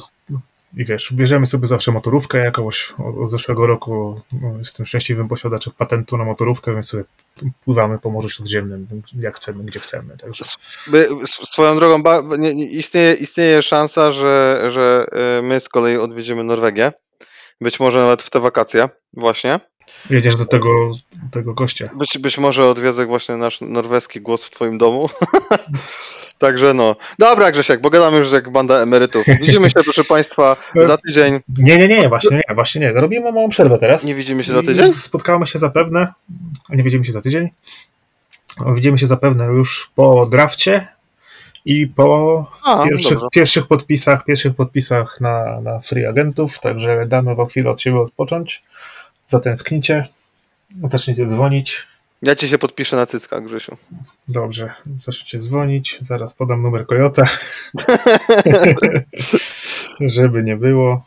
[0.77, 2.95] i wiesz, bierzemy sobie zawsze motorówkę jakąś.
[3.23, 7.05] Od, zeszłego roku no, jestem szczęśliwym posiadaczem patentu na motorówkę, więc sobie
[7.65, 8.87] pływamy po Morzu Śródziemnym,
[9.19, 10.17] jak chcemy, gdzie chcemy.
[10.17, 10.45] Także
[11.27, 12.03] swoją drogą,
[12.71, 15.07] istnieje, istnieje szansa, że, że
[15.39, 16.93] y, my z kolei odwiedzimy Norwegię.
[17.61, 19.61] Być może nawet w te wakacje, właśnie.
[20.11, 20.91] jedziesz do tego,
[21.31, 21.91] tego gościa.
[21.95, 25.09] Być, być może odwiedzę właśnie nasz norweski głos w Twoim domu.
[26.39, 26.97] Także no.
[27.19, 29.27] Dobra, Grzesiek, bo gadamy już jak banda emerytów.
[29.41, 31.41] Widzimy się, proszę Państwa, za tydzień.
[31.59, 32.93] Nie, nie, nie, właśnie nie, właśnie nie.
[32.93, 34.05] Robimy małą przerwę teraz.
[34.05, 34.93] Nie widzimy się za tydzień?
[34.93, 36.13] Spotkamy się zapewne,
[36.71, 37.49] a nie widzimy się za tydzień.
[38.75, 40.89] Widzimy się zapewne już po drafcie
[41.65, 43.29] i po A, pierwszych, dobrze.
[43.33, 48.63] pierwszych podpisach, pierwszych podpisach na, na free agentów, także damy wam chwilę od siebie odpocząć.
[49.29, 50.07] Zatęsknicie,
[50.91, 51.87] zaczniecie dzwonić.
[52.23, 53.77] Ja Ci się podpiszę na cyckach, Grzesiu.
[54.29, 57.23] Dobrze, zaczniecie dzwonić, zaraz podam numer Kojota,
[60.01, 61.05] żeby nie było.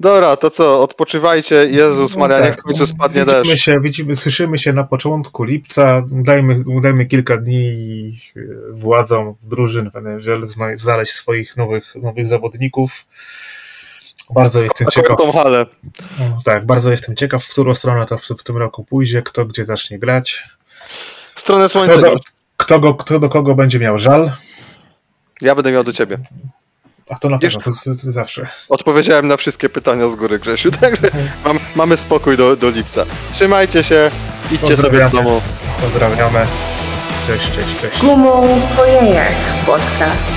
[0.00, 1.54] Dobra, to co, odpoczywajcie.
[1.70, 3.64] Jezus Maria, No niech w końcu spadnie widzimy deszcz.
[3.64, 6.02] Się, widzimy, słyszymy się na początku lipca.
[6.10, 8.40] Dajmy, dajmy kilka dni e,
[8.72, 9.96] władzom drużyn w
[10.74, 13.06] znaleźć swoich nowych, nowych zawodników.
[14.34, 15.16] Bardzo jestem ciekaw.
[15.34, 15.66] Halę.
[16.44, 19.64] Tak, bardzo jestem ciekaw, w którą stronę to w, w tym roku pójdzie, kto gdzie
[19.64, 20.44] zacznie grać,
[21.34, 22.00] W stronę kto słońca.
[22.00, 22.16] do,
[22.56, 24.32] kto, go, kto do kogo będzie miał żal,
[25.40, 26.18] Ja będę miał do ciebie.
[27.10, 28.46] a to na Wiesz- pewno, to, to, to zawsze.
[28.68, 31.02] Odpowiedziałem na wszystkie pytania z góry, Grzesiu, także
[31.44, 33.04] mam, mamy spokój do, do lipca.
[33.32, 34.10] Trzymajcie się,
[34.52, 35.42] idźcie sobie do domu.
[35.80, 36.46] Pozdrawiamy.
[37.26, 38.00] Cześć, cześć, cześć.
[38.00, 39.34] Gumą po jajach
[39.66, 40.32] podcast.